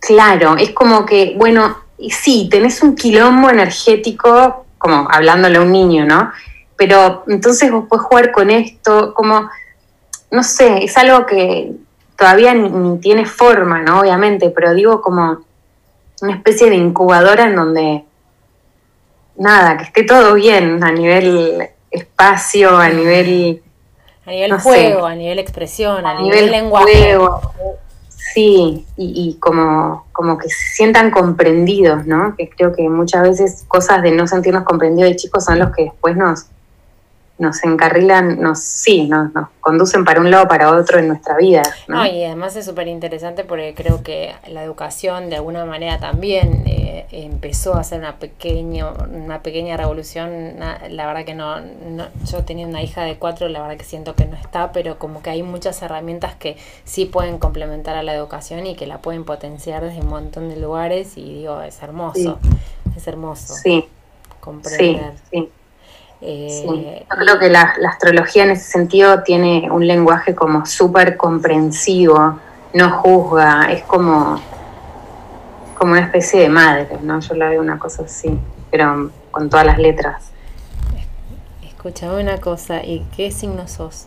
claro, 0.00 0.56
es 0.56 0.70
como 0.72 1.06
que, 1.06 1.34
bueno, 1.36 1.78
sí, 2.10 2.48
tenés 2.50 2.82
un 2.82 2.94
quilombo 2.94 3.50
energético, 3.50 4.66
como 4.78 5.08
hablándole 5.10 5.58
a 5.58 5.62
un 5.62 5.72
niño, 5.72 6.04
¿no? 6.04 6.30
pero 6.80 7.24
entonces 7.26 7.70
vos 7.70 7.84
podés 7.90 8.06
jugar 8.06 8.32
con 8.32 8.48
esto, 8.48 9.12
como, 9.12 9.50
no 10.30 10.42
sé, 10.42 10.82
es 10.82 10.96
algo 10.96 11.26
que 11.26 11.72
todavía 12.16 12.54
ni, 12.54 12.98
tiene 13.00 13.26
forma, 13.26 13.82
¿no? 13.82 14.00
Obviamente, 14.00 14.48
pero 14.48 14.72
digo 14.72 15.02
como 15.02 15.40
una 16.22 16.34
especie 16.36 16.70
de 16.70 16.76
incubadora 16.76 17.48
en 17.48 17.56
donde, 17.56 18.04
nada, 19.40 19.78
que 19.78 19.84
esté 19.84 20.04
todo 20.04 20.34
bien 20.34 20.84
a 20.84 20.92
nivel 20.92 21.68
espacio, 21.90 22.76
a 22.76 22.88
nivel... 22.88 23.62
A 24.26 24.30
nivel 24.30 24.52
juego, 24.60 25.06
a 25.06 25.14
nivel 25.14 25.40
expresión, 25.40 26.06
a, 26.06 26.20
nivel, 26.20 26.50
lenguaje. 26.52 27.18
Sí, 28.34 28.86
y, 28.96 29.12
y, 29.28 29.40
como, 29.40 30.06
como 30.12 30.38
que 30.38 30.48
se 30.48 30.76
sientan 30.76 31.10
comprendidos, 31.10 32.06
¿no? 32.06 32.36
Que 32.36 32.48
creo 32.48 32.72
que 32.72 32.88
muchas 32.88 33.22
veces 33.22 33.64
cosas 33.66 34.02
de 34.02 34.12
no 34.12 34.28
sentirnos 34.28 34.62
comprendidos 34.62 35.10
de 35.10 35.16
chicos 35.16 35.46
son 35.46 35.58
los 35.58 35.74
que 35.74 35.84
después 35.84 36.16
nos, 36.16 36.46
nos 37.40 37.64
encarrilan, 37.64 38.38
nos, 38.40 38.60
sí, 38.60 39.08
nos, 39.08 39.32
nos 39.32 39.48
conducen 39.60 40.04
para 40.04 40.20
un 40.20 40.30
lado 40.30 40.44
o 40.44 40.48
para 40.48 40.70
otro 40.70 40.98
en 40.98 41.08
nuestra 41.08 41.38
vida. 41.38 41.62
¿no? 41.88 42.04
y 42.04 42.22
además 42.22 42.54
es 42.54 42.66
súper 42.66 42.86
interesante 42.86 43.44
porque 43.44 43.74
creo 43.74 44.02
que 44.02 44.34
la 44.48 44.62
educación 44.62 45.30
de 45.30 45.36
alguna 45.36 45.64
manera 45.64 45.98
también 45.98 46.64
eh, 46.66 47.06
empezó 47.10 47.74
a 47.74 47.80
hacer 47.80 47.98
una, 47.98 48.16
pequeño, 48.16 48.92
una 49.10 49.42
pequeña 49.42 49.78
revolución. 49.78 50.56
La 50.90 51.06
verdad 51.06 51.24
que 51.24 51.34
no, 51.34 51.56
yo 52.30 52.44
tenía 52.44 52.66
una 52.66 52.82
hija 52.82 53.04
de 53.04 53.16
cuatro, 53.16 53.48
la 53.48 53.62
verdad 53.62 53.78
que 53.78 53.84
siento 53.84 54.14
que 54.14 54.26
no 54.26 54.36
está, 54.36 54.70
pero 54.72 54.98
como 54.98 55.22
que 55.22 55.30
hay 55.30 55.42
muchas 55.42 55.80
herramientas 55.80 56.34
que 56.34 56.58
sí 56.84 57.06
pueden 57.06 57.38
complementar 57.38 57.96
a 57.96 58.02
la 58.02 58.14
educación 58.14 58.66
y 58.66 58.76
que 58.76 58.86
la 58.86 58.98
pueden 58.98 59.24
potenciar 59.24 59.82
desde 59.82 60.00
un 60.00 60.08
montón 60.08 60.50
de 60.50 60.56
lugares 60.56 61.16
y 61.16 61.36
digo, 61.36 61.62
es 61.62 61.82
hermoso, 61.82 62.38
es 62.94 63.06
hermoso. 63.06 63.54
Sí. 63.54 63.88
Comprender. 64.40 65.12
Sí, 65.30 65.38
sí. 65.38 65.50
Eh, 66.22 67.06
yo 67.10 67.16
creo 67.16 67.38
que 67.38 67.48
la, 67.48 67.74
astrología 67.88 68.44
en 68.44 68.50
ese 68.50 68.70
sentido 68.70 69.22
tiene 69.22 69.70
un 69.70 69.86
lenguaje 69.86 70.34
como 70.34 70.66
súper 70.66 71.16
comprensivo, 71.16 72.38
no 72.74 72.90
juzga, 72.90 73.72
es 73.72 73.82
como, 73.84 74.38
como 75.78 75.92
una 75.92 76.02
especie 76.02 76.40
de 76.40 76.50
madre, 76.50 76.88
¿no? 77.02 77.20
Yo 77.20 77.34
la 77.34 77.48
veo 77.48 77.60
una 77.60 77.78
cosa 77.78 78.02
así, 78.02 78.38
pero 78.70 79.10
con 79.30 79.48
todas 79.48 79.64
las 79.64 79.78
letras. 79.78 80.30
Escúchame 81.66 82.22
una 82.22 82.38
cosa, 82.38 82.84
¿y 82.84 83.06
qué 83.16 83.30
signo 83.30 83.66
sos? 83.66 84.06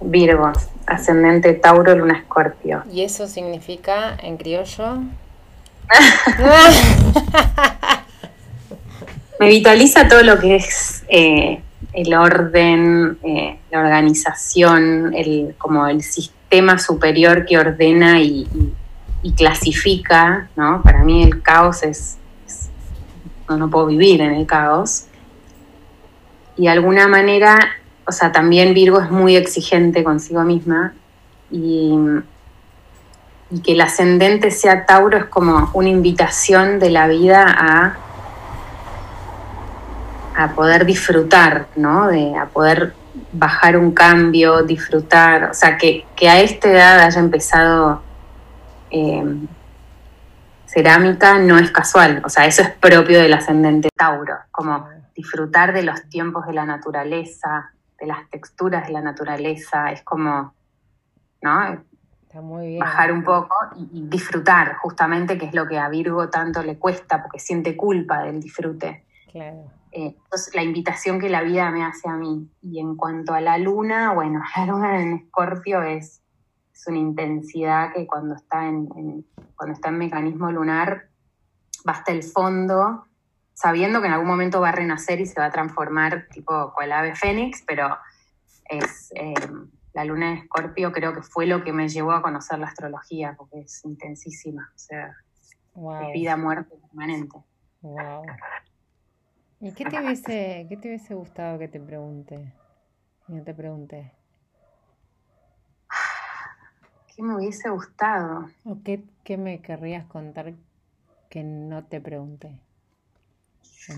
Virgo, 0.00 0.50
ascendente 0.86 1.52
Tauro, 1.52 1.94
Luna 1.94 2.18
Escorpio. 2.18 2.84
¿Y 2.90 3.02
eso 3.02 3.28
significa 3.28 4.16
en 4.22 4.38
criollo? 4.38 5.00
me 9.38 9.48
vitaliza 9.48 10.08
todo 10.08 10.22
lo 10.22 10.38
que 10.38 10.56
es 10.56 11.04
eh, 11.08 11.60
el 11.92 12.14
orden, 12.14 13.18
eh, 13.22 13.58
la 13.70 13.80
organización, 13.80 15.14
el, 15.14 15.54
como 15.58 15.86
el 15.86 16.02
sistema 16.02 16.78
superior 16.78 17.44
que 17.46 17.58
ordena 17.58 18.20
y, 18.20 18.46
clasifica, 19.38 20.50
¿no? 20.54 20.82
Para 20.82 21.02
mí 21.02 21.22
el 21.22 21.40
caos 21.40 21.82
es, 21.82 22.18
no, 23.48 23.70
puedo 23.70 23.86
vivir 23.86 24.20
en 24.20 24.32
el 24.32 24.44
caos. 24.44 25.06
Y 26.58 26.64
de 26.64 26.68
alguna 26.68 27.08
manera, 27.08 27.58
o 28.06 28.12
sea, 28.12 28.32
también 28.32 28.74
Virgo 28.74 29.00
es 29.00 29.10
muy 29.10 29.34
exigente 29.36 30.04
consigo 30.04 30.44
misma 30.44 30.92
y 31.50 31.96
que 33.62 33.72
el 33.72 33.80
ascendente 33.80 34.50
sea 34.50 34.84
Tauro 34.84 35.16
es 35.16 35.24
como 35.24 35.70
una 35.72 35.88
invitación 35.88 36.78
de 36.78 36.90
la 36.90 37.08
vida 37.08 37.46
a 37.48 37.96
a 40.36 40.54
poder 40.54 40.84
disfrutar, 40.84 41.68
¿no? 41.76 42.08
De, 42.08 42.36
a 42.36 42.46
poder 42.46 42.94
bajar 43.32 43.76
un 43.76 43.92
cambio, 43.92 44.62
disfrutar, 44.62 45.44
o 45.44 45.54
sea, 45.54 45.76
que, 45.76 46.04
a 46.28 46.40
esta 46.40 46.70
edad 46.70 47.00
haya 47.00 47.20
empezado 47.20 48.02
em, 48.90 49.46
cerámica 50.66 51.38
no 51.38 51.58
es 51.58 51.70
casual, 51.70 52.22
o 52.24 52.28
sea, 52.28 52.46
eso 52.46 52.62
es 52.62 52.70
propio 52.70 53.20
del 53.20 53.32
ascendente 53.32 53.88
Tauro, 53.94 54.34
como 54.50 54.88
disfrutar 55.14 55.72
de 55.72 55.82
los 55.82 56.08
tiempos 56.08 56.46
de 56.46 56.54
la 56.54 56.64
naturaleza, 56.64 57.72
de 57.98 58.06
las 58.06 58.28
texturas 58.30 58.86
de 58.86 58.92
la 58.92 59.00
naturaleza, 59.00 59.92
es 59.92 60.02
como, 60.02 60.54
¿no? 61.42 61.84
Bajar 62.80 63.12
un 63.12 63.22
poco 63.22 63.54
y, 63.76 64.00
y, 64.00 64.08
disfrutar, 64.08 64.74
justamente, 64.78 65.38
que 65.38 65.46
es 65.46 65.54
lo 65.54 65.68
que 65.68 65.78
a 65.78 65.88
Virgo 65.88 66.28
tanto 66.30 66.64
le 66.64 66.78
cuesta, 66.78 67.22
porque 67.22 67.38
siente 67.38 67.76
culpa 67.76 68.24
del 68.24 68.40
disfrute. 68.40 69.04
Claro. 69.30 69.70
Eh, 69.96 70.16
la 70.54 70.62
invitación 70.62 71.20
que 71.20 71.28
la 71.28 71.42
vida 71.42 71.70
me 71.70 71.84
hace 71.84 72.08
a 72.08 72.16
mí. 72.16 72.50
Y 72.60 72.80
en 72.80 72.96
cuanto 72.96 73.32
a 73.32 73.40
la 73.40 73.58
luna, 73.58 74.12
bueno, 74.12 74.42
la 74.56 74.66
luna 74.66 75.00
en 75.00 75.12
Escorpio 75.14 75.82
es 75.82 76.20
es 76.74 76.86
una 76.88 76.98
intensidad 76.98 77.92
que 77.92 78.06
cuando 78.06 78.34
está 78.34 78.66
en, 78.66 79.24
cuando 79.56 79.74
está 79.74 79.88
en 79.88 79.98
mecanismo 79.98 80.50
lunar 80.50 81.08
va 81.88 81.92
hasta 81.92 82.12
el 82.12 82.22
fondo, 82.22 83.06
sabiendo 83.52 84.00
que 84.00 84.08
en 84.08 84.12
algún 84.12 84.26
momento 84.26 84.60
va 84.60 84.70
a 84.70 84.72
renacer 84.72 85.20
y 85.20 85.26
se 85.26 85.40
va 85.40 85.46
a 85.46 85.50
transformar 85.50 86.26
tipo 86.30 86.72
cual 86.74 86.92
ave 86.92 87.14
fénix, 87.14 87.62
pero 87.66 87.96
es 88.64 89.12
eh, 89.14 89.34
la 89.92 90.04
luna 90.04 90.30
de 90.30 90.38
Escorpio 90.38 90.92
creo 90.92 91.14
que 91.14 91.22
fue 91.22 91.46
lo 91.46 91.62
que 91.62 91.72
me 91.72 91.88
llevó 91.88 92.12
a 92.12 92.22
conocer 92.22 92.58
la 92.58 92.66
astrología, 92.66 93.34
porque 93.38 93.60
es 93.60 93.84
intensísima, 93.84 94.72
o 94.74 94.78
sea, 94.78 95.14
vida, 96.12 96.36
muerte 96.36 96.74
permanente. 96.76 97.38
Wow. 97.82 98.24
¿Y 99.64 99.72
qué 99.72 99.86
te 99.86 99.98
hubiese, 99.98 100.66
qué 100.68 100.76
te 100.76 100.88
hubiese 100.88 101.14
gustado 101.14 101.58
que 101.58 101.68
te 101.68 101.80
pregunte? 101.80 102.52
No 103.28 103.42
te 103.42 103.54
pregunté. 103.54 104.12
¿Qué 107.16 107.22
me 107.22 107.34
hubiese 107.34 107.70
gustado? 107.70 108.50
¿O 108.64 108.76
qué, 108.84 109.02
qué 109.24 109.38
me 109.38 109.62
querrías 109.62 110.04
contar 110.04 110.52
que 111.30 111.42
no 111.42 111.82
te 111.82 111.98
pregunté? 111.98 112.60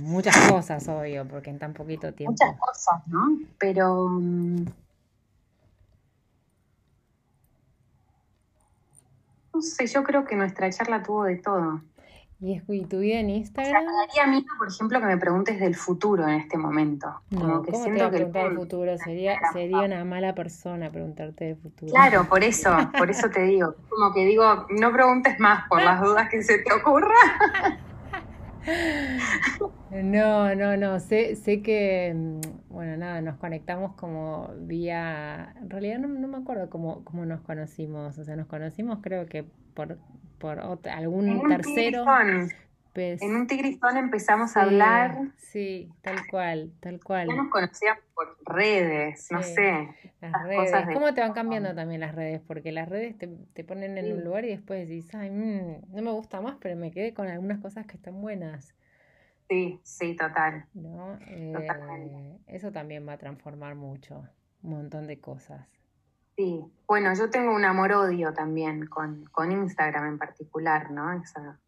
Muchas 0.02 0.36
cosas, 0.48 0.86
obvio, 0.86 1.26
porque 1.26 1.50
en 1.50 1.58
tan 1.58 1.74
poquito 1.74 2.14
tiempo. 2.14 2.30
Muchas 2.30 2.56
cosas, 2.60 3.08
¿no? 3.08 3.36
Pero... 3.58 4.06
Mm, 4.08 4.66
no 9.52 9.62
sé, 9.62 9.88
yo 9.88 10.04
creo 10.04 10.24
que 10.24 10.36
nuestra 10.36 10.70
charla 10.70 11.02
tuvo 11.02 11.24
de 11.24 11.38
todo. 11.38 11.80
¿Y, 12.38 12.84
tu 12.84 12.98
vida 12.98 13.20
en 13.20 13.30
Instagram? 13.30 13.82
O 13.82 13.88
sea, 13.88 14.06
daría 14.06 14.26
miedo, 14.26 14.46
por 14.58 14.68
ejemplo, 14.68 15.00
que 15.00 15.06
me 15.06 15.16
preguntes 15.16 15.58
del 15.58 15.74
futuro 15.74 16.28
en 16.28 16.40
este 16.40 16.58
momento. 16.58 17.06
Como 17.34 17.62
que 17.62 17.72
siento 17.74 18.10
que 18.10 18.18
el 18.18 18.56
futuro 18.56 18.98
sería, 18.98 19.38
sería 19.54 19.78
una 19.80 20.04
mala 20.04 20.34
persona 20.34 20.90
preguntarte 20.90 21.44
del 21.46 21.56
futuro. 21.56 21.92
Claro, 21.92 22.28
por 22.28 22.44
eso, 22.44 22.76
por 22.98 23.10
eso 23.10 23.30
te 23.30 23.42
digo. 23.42 23.74
Como 23.88 24.12
que 24.12 24.26
digo, 24.26 24.66
no 24.68 24.92
preguntes 24.92 25.40
más 25.40 25.66
por 25.68 25.82
las 25.82 26.00
dudas 26.02 26.28
que 26.28 26.42
se 26.42 26.58
te 26.58 26.72
ocurra. 26.74 27.14
No, 29.90 30.54
no, 30.54 30.76
no, 30.76 31.00
sé, 31.00 31.36
sé 31.36 31.62
que, 31.62 32.12
mm, 32.14 32.40
bueno, 32.68 32.96
nada, 32.96 33.22
nos 33.22 33.36
conectamos 33.36 33.94
como 33.94 34.50
vía, 34.58 35.54
en 35.60 35.70
realidad 35.70 35.98
no, 36.00 36.08
me 36.08 36.36
acuerdo 36.36 36.68
cómo, 36.68 37.04
cómo 37.04 37.24
nos 37.24 37.40
conocimos, 37.42 38.18
o 38.18 38.24
sea, 38.24 38.36
nos 38.36 38.46
conocimos 38.46 38.98
creo 39.00 39.26
que 39.26 39.46
por, 39.74 39.98
por 40.38 40.60
algún 40.60 41.48
tercero. 41.48 42.04
Pues, 42.96 43.20
en 43.20 43.36
un 43.36 43.46
tigrizón 43.46 43.98
empezamos 43.98 44.56
a 44.56 44.62
hablar. 44.62 45.18
Sí, 45.36 45.90
tal 46.00 46.26
cual, 46.30 46.72
tal 46.80 46.98
cual. 46.98 47.28
Ya 47.28 47.36
nos 47.36 47.50
conocíamos 47.50 48.02
por 48.14 48.38
redes, 48.46 49.28
no 49.30 49.42
sé. 49.42 49.90
Las 50.22 50.42
redes. 50.44 50.72
¿Cómo 50.94 51.12
te 51.12 51.20
van 51.20 51.34
cambiando 51.34 51.74
también 51.74 52.00
las 52.00 52.14
redes? 52.14 52.40
Porque 52.46 52.72
las 52.72 52.88
redes 52.88 53.18
te, 53.18 53.28
te 53.52 53.64
ponen 53.64 53.98
en 53.98 54.14
un 54.14 54.24
lugar 54.24 54.46
y 54.46 54.48
después 54.48 54.88
dices, 54.88 55.14
ay, 55.14 55.28
mm, 55.28 55.94
no 55.94 56.02
me 56.02 56.10
gusta 56.10 56.40
más, 56.40 56.56
pero 56.58 56.74
me 56.74 56.90
quedé 56.90 57.12
con 57.12 57.28
algunas 57.28 57.58
cosas 57.60 57.86
que 57.86 57.98
están 57.98 58.22
buenas. 58.22 58.74
Sí, 59.48 59.78
sí, 59.82 60.16
total. 60.16 60.64
¿No? 60.72 61.18
Eh, 61.28 62.38
eso 62.46 62.72
también 62.72 63.06
va 63.06 63.12
a 63.12 63.18
transformar 63.18 63.74
mucho, 63.74 64.26
un 64.62 64.70
montón 64.70 65.06
de 65.06 65.20
cosas. 65.20 65.68
Sí, 66.36 66.62
bueno, 66.86 67.14
yo 67.14 67.30
tengo 67.30 67.54
un 67.54 67.64
amor-odio 67.64 68.34
también 68.34 68.86
con, 68.86 69.24
con 69.32 69.50
Instagram 69.50 70.06
en 70.06 70.18
particular, 70.18 70.90
¿no? 70.90 71.12
Esa 71.12 71.58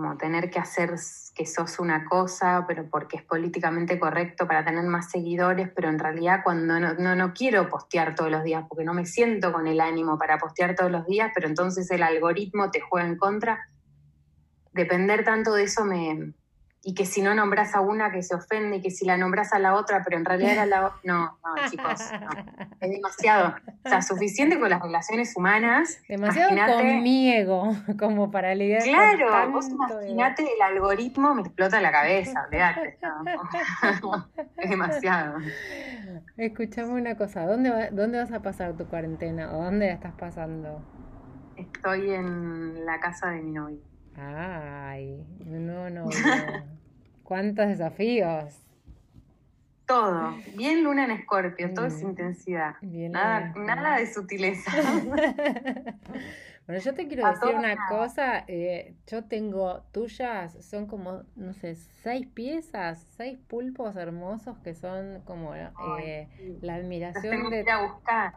como 0.00 0.16
tener 0.16 0.50
que 0.50 0.60
hacer 0.60 0.94
que 1.34 1.44
sos 1.46 1.80
una 1.80 2.04
cosa, 2.04 2.64
pero 2.66 2.88
porque 2.88 3.16
es 3.16 3.22
políticamente 3.24 3.98
correcto 3.98 4.46
para 4.46 4.64
tener 4.64 4.84
más 4.84 5.10
seguidores, 5.10 5.68
pero 5.74 5.88
en 5.88 5.98
realidad 5.98 6.40
cuando 6.44 6.78
no, 6.78 6.94
no, 6.94 7.16
no, 7.16 7.32
quiero 7.34 7.68
postear 7.68 8.14
todos 8.14 8.30
los 8.30 8.44
días, 8.44 8.64
porque 8.68 8.84
no 8.84 8.94
me 8.94 9.04
siento 9.04 9.52
con 9.52 9.66
el 9.66 9.80
ánimo 9.80 10.16
para 10.16 10.38
postear 10.38 10.76
todos 10.76 10.92
los 10.92 11.06
días, 11.06 11.32
pero 11.34 11.48
entonces 11.48 11.90
el 11.90 12.04
algoritmo 12.04 12.70
te 12.70 12.80
juega 12.80 13.06
en 13.08 13.18
contra. 13.18 13.68
Depender 14.72 15.24
tanto 15.24 15.54
de 15.54 15.64
eso 15.64 15.84
me, 15.84 16.32
y 16.82 16.94
que 16.94 17.04
si 17.04 17.20
no 17.20 17.34
nombras 17.34 17.74
a 17.74 17.80
una 17.80 18.10
que 18.10 18.22
se 18.22 18.34
ofende 18.34 18.78
y 18.78 18.80
que 18.80 18.90
si 18.90 19.04
la 19.04 19.18
nombras 19.18 19.52
a 19.52 19.58
la 19.58 19.74
otra, 19.74 20.02
pero 20.02 20.16
en 20.16 20.24
realidad 20.24 20.52
era 20.52 20.66
la 20.66 20.86
otra. 20.86 20.98
No, 21.04 21.38
no, 21.44 21.68
chicos, 21.68 22.00
Es 22.80 22.90
demasiado. 22.90 23.54
O 23.84 23.88
sea, 23.88 24.00
suficiente 24.00 24.58
con 24.58 24.70
las 24.70 24.80
relaciones 24.80 25.36
humanas. 25.36 26.00
Demasiado 26.08 26.78
conmigo, 26.78 27.76
como 27.98 28.30
para 28.30 28.54
lidiar 28.54 28.82
Claro, 28.82 29.50
vos 29.50 29.68
imaginate 29.68 30.42
el 30.42 30.62
algoritmo 30.62 31.34
me 31.34 31.42
explota 31.42 31.80
la 31.80 31.92
cabeza, 31.92 32.44
olvídate. 32.46 32.98
es 34.56 34.70
demasiado. 34.70 35.38
Escuchame 36.38 36.94
una 36.94 37.16
cosa, 37.16 37.44
¿dónde, 37.46 37.90
¿dónde 37.92 38.18
vas 38.18 38.32
a 38.32 38.40
pasar 38.40 38.74
tu 38.74 38.86
cuarentena? 38.86 39.52
¿O 39.52 39.64
dónde 39.64 39.88
la 39.88 39.92
estás 39.94 40.14
pasando? 40.14 40.82
Estoy 41.56 42.10
en 42.10 42.86
la 42.86 42.98
casa 43.00 43.30
de 43.30 43.42
mi 43.42 43.52
novio. 43.52 43.89
Ay, 44.22 45.24
no, 45.46 45.88
no, 45.88 45.88
no. 45.88 46.10
¿Cuántos 47.22 47.68
desafíos? 47.68 48.54
Todo. 49.86 50.36
Bien 50.56 50.84
luna 50.84 51.06
en 51.06 51.12
escorpio, 51.12 51.72
todo 51.72 51.86
es 51.86 52.02
intensidad. 52.02 52.74
nada, 52.82 53.52
nada 53.56 53.98
de 53.98 54.06
sutileza. 54.06 54.70
bueno, 56.66 56.80
yo 56.80 56.94
te 56.94 57.08
quiero 57.08 57.26
decir 57.28 57.54
una 57.56 57.88
cosa. 57.88 58.44
Eh, 58.46 58.94
yo 59.06 59.24
tengo 59.24 59.82
tuyas, 59.90 60.64
son 60.64 60.86
como, 60.86 61.22
no 61.34 61.54
sé, 61.54 61.74
seis 61.74 62.26
piezas, 62.26 63.04
seis 63.16 63.38
pulpos 63.48 63.96
hermosos 63.96 64.58
que 64.58 64.74
son 64.74 65.22
como 65.24 65.54
eh, 65.56 66.28
la 66.60 66.74
admiración 66.74 67.50
de 67.50 67.64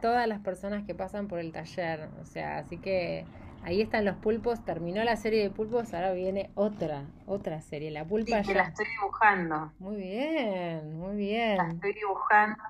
todas 0.01 0.27
las 0.27 0.39
personas 0.39 0.85
que 0.85 0.95
pasan 0.95 1.27
por 1.27 1.39
el 1.39 1.51
taller. 1.51 2.09
O 2.21 2.25
sea, 2.25 2.59
así 2.59 2.77
que 2.77 3.25
Ahí 3.65 3.81
están 3.81 4.03
los 4.03 4.17
pulpos, 4.17 4.65
terminó 4.65 5.01
la 5.05 5.15
serie 5.15 5.41
de 5.41 5.49
pulpos, 5.49 5.93
ahora 5.93 6.11
viene 6.11 6.51
otra, 6.53 7.05
otra 7.25 7.61
serie, 7.61 7.91
la 7.91 8.05
pulpa. 8.05 8.43
Sí, 8.43 8.49
que 8.49 8.55
la 8.55 8.63
estoy 8.63 8.85
dibujando. 8.99 9.71
Muy 9.79 9.95
bien, 9.95 10.99
muy 10.99 11.15
bien. 11.15 11.57
La 11.57 11.69
estoy 11.69 11.93
dibujando, 11.93 12.61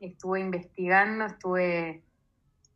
estuve 0.00 0.40
investigando, 0.40 1.26
estuve 1.26 2.02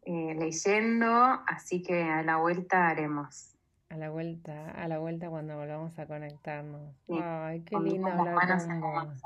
eh, 0.02 0.34
leyendo, 0.38 1.08
así 1.46 1.82
que 1.82 2.02
a 2.02 2.22
la 2.22 2.36
vuelta 2.36 2.88
haremos. 2.88 3.56
A 3.88 3.96
la 3.96 4.10
vuelta, 4.10 4.70
a 4.70 4.86
la 4.86 4.98
vuelta 4.98 5.30
cuando 5.30 5.56
volvamos 5.56 5.98
a 5.98 6.06
conectarnos. 6.06 6.94
Ay, 7.08 7.62
qué 7.62 7.78
lindo 7.78 8.08
hablar 8.08 8.34
con 8.66 8.80
vos. 8.80 9.22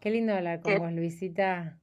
Qué 0.00 0.10
lindo 0.10 0.34
hablar 0.34 0.60
con 0.62 0.78
vos, 0.78 0.92
Luisita. 0.92 1.78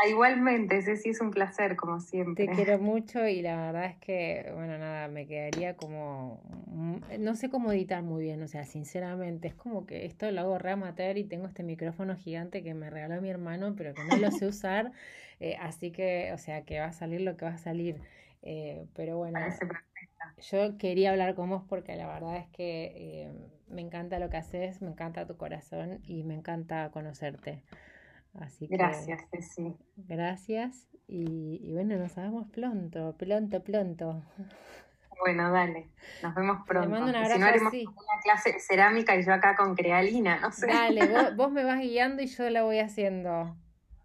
Ah, 0.00 0.08
igualmente, 0.08 0.78
ese 0.78 0.96
sí 0.96 1.10
es 1.10 1.20
un 1.20 1.30
placer, 1.30 1.76
como 1.76 2.00
siempre. 2.00 2.46
Te 2.46 2.50
quiero 2.52 2.78
mucho 2.78 3.26
y 3.26 3.42
la 3.42 3.56
verdad 3.56 3.86
es 3.86 3.96
que, 3.98 4.52
bueno, 4.54 4.78
nada, 4.78 5.08
me 5.08 5.26
quedaría 5.26 5.76
como, 5.76 6.40
mm, 6.68 7.20
no 7.20 7.34
sé 7.34 7.50
cómo 7.50 7.72
editar 7.72 8.04
muy 8.04 8.22
bien, 8.22 8.40
o 8.44 8.46
sea, 8.48 8.64
sinceramente, 8.64 9.48
es 9.48 9.54
como 9.56 9.86
que 9.86 10.06
esto 10.06 10.30
lo 10.30 10.40
hago 10.42 10.58
re 10.58 10.70
amateur 10.70 11.18
y 11.18 11.24
tengo 11.24 11.48
este 11.48 11.64
micrófono 11.64 12.14
gigante 12.16 12.62
que 12.62 12.74
me 12.74 12.90
regaló 12.90 13.20
mi 13.20 13.28
hermano, 13.28 13.74
pero 13.76 13.96
que 13.96 14.04
no 14.04 14.16
lo 14.18 14.30
sé 14.30 14.46
usar, 14.48 14.92
eh, 15.40 15.56
así 15.58 15.90
que, 15.90 16.32
o 16.32 16.38
sea, 16.38 16.64
que 16.64 16.78
va 16.78 16.86
a 16.86 16.92
salir 16.92 17.22
lo 17.22 17.36
que 17.36 17.44
va 17.44 17.52
a 17.54 17.58
salir. 17.58 18.02
Eh, 18.42 18.86
pero 18.94 19.16
bueno, 19.18 19.58
yo 20.38 20.78
quería 20.78 21.10
hablar 21.10 21.34
con 21.34 21.50
vos 21.50 21.64
porque 21.68 21.96
la 21.96 22.06
verdad 22.06 22.36
es 22.36 22.48
que 22.48 22.92
eh, 23.26 23.32
me 23.68 23.82
encanta 23.82 24.18
lo 24.20 24.30
que 24.30 24.36
haces, 24.36 24.80
me 24.82 24.90
encanta 24.90 25.26
tu 25.26 25.36
corazón 25.36 26.00
y 26.04 26.22
me 26.24 26.34
encanta 26.34 26.90
conocerte. 26.92 27.64
Así 28.40 28.66
gracias, 28.66 29.20
sí. 29.54 29.76
Gracias 29.96 30.88
y, 31.06 31.72
bueno, 31.72 31.96
nos 31.96 32.14
vemos 32.14 32.48
pronto, 32.50 33.16
pronto, 33.16 33.64
pronto. 33.64 34.22
Bueno, 35.20 35.50
dale, 35.50 35.88
nos 36.22 36.34
vemos 36.34 36.64
pronto. 36.66 36.86
Te 36.86 36.92
mando 36.92 37.08
un 37.10 37.16
abrazo 37.16 37.34
si 37.34 37.40
no 37.40 37.46
haremos 37.46 37.72
una 37.72 38.20
clase 38.22 38.52
de 38.52 38.60
cerámica 38.60 39.16
y 39.16 39.24
yo 39.24 39.32
acá 39.32 39.56
con 39.56 39.74
crealina, 39.74 40.38
no 40.38 40.52
sé. 40.52 40.66
Dale, 40.68 41.00
vos, 41.36 41.50
me 41.50 41.64
vas 41.64 41.80
guiando 41.80 42.22
y 42.22 42.26
yo 42.26 42.48
la 42.50 42.62
voy 42.62 42.78
haciendo. 42.78 43.56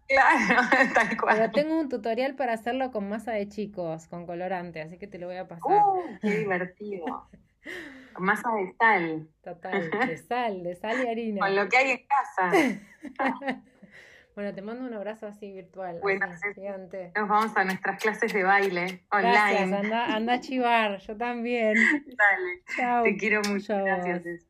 Claro, 0.08 0.62
tal 0.94 1.16
cual. 1.16 1.36
Pero 1.36 1.52
tengo 1.52 1.78
un 1.78 1.88
tutorial 1.88 2.34
para 2.34 2.54
hacerlo 2.54 2.90
con 2.90 3.08
masa 3.08 3.32
de 3.32 3.48
chicos, 3.48 4.08
con 4.08 4.26
colorante, 4.26 4.80
así 4.82 4.98
que 4.98 5.06
te 5.06 5.18
lo 5.18 5.26
voy 5.26 5.36
a 5.36 5.46
pasar. 5.46 5.64
¡Uh! 5.66 6.18
¡Qué 6.20 6.38
divertido! 6.38 7.28
Con 8.14 8.26
masa 8.26 8.48
de 8.52 8.72
sal. 8.78 9.28
Total, 9.42 9.90
de 9.90 10.16
sal, 10.18 10.62
de 10.62 10.76
sal 10.76 11.02
y 11.02 11.08
harina. 11.08 11.40
Con 11.40 11.56
lo 11.56 11.68
que 11.68 11.76
hay 11.76 11.90
en 11.90 12.06
casa. 12.06 13.64
Bueno, 14.34 14.52
te 14.52 14.62
mando 14.62 14.84
un 14.84 14.92
abrazo 14.92 15.28
así 15.28 15.52
virtual. 15.52 16.00
Bueno, 16.02 16.26
gigante. 16.56 17.12
Nos 17.14 17.28
vamos 17.28 17.56
a 17.56 17.62
nuestras 17.62 18.02
clases 18.02 18.32
de 18.32 18.42
baile 18.42 19.04
online. 19.12 19.32
Gracias, 19.32 19.72
anda, 19.72 20.06
anda 20.06 20.32
a 20.32 20.40
chivar, 20.40 20.98
yo 20.98 21.16
también. 21.16 21.74
Dale. 22.06 22.62
Chao. 22.76 23.04
Te 23.04 23.16
quiero 23.16 23.42
mucho. 23.48 23.76
Gracias. 23.84 24.44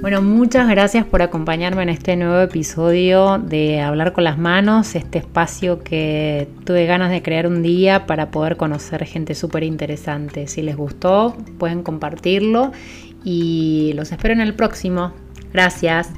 Bueno, 0.00 0.20
muchas 0.20 0.68
gracias 0.68 1.04
por 1.04 1.22
acompañarme 1.22 1.82
en 1.82 1.90
este 1.90 2.16
nuevo 2.16 2.40
episodio 2.40 3.38
de 3.38 3.80
Hablar 3.80 4.12
con 4.12 4.24
las 4.24 4.36
Manos, 4.36 4.96
este 4.96 5.18
espacio 5.18 5.84
que 5.84 6.48
tuve 6.64 6.86
ganas 6.86 7.10
de 7.10 7.22
crear 7.22 7.46
un 7.46 7.62
día 7.62 8.06
para 8.06 8.32
poder 8.32 8.56
conocer 8.56 9.04
gente 9.04 9.36
súper 9.36 9.62
interesante. 9.62 10.48
Si 10.48 10.60
les 10.62 10.76
gustó, 10.76 11.36
pueden 11.58 11.84
compartirlo 11.84 12.72
y 13.24 13.92
los 13.94 14.12
espero 14.12 14.34
en 14.34 14.40
el 14.40 14.54
próximo. 14.54 15.12
Gracias. 15.52 16.08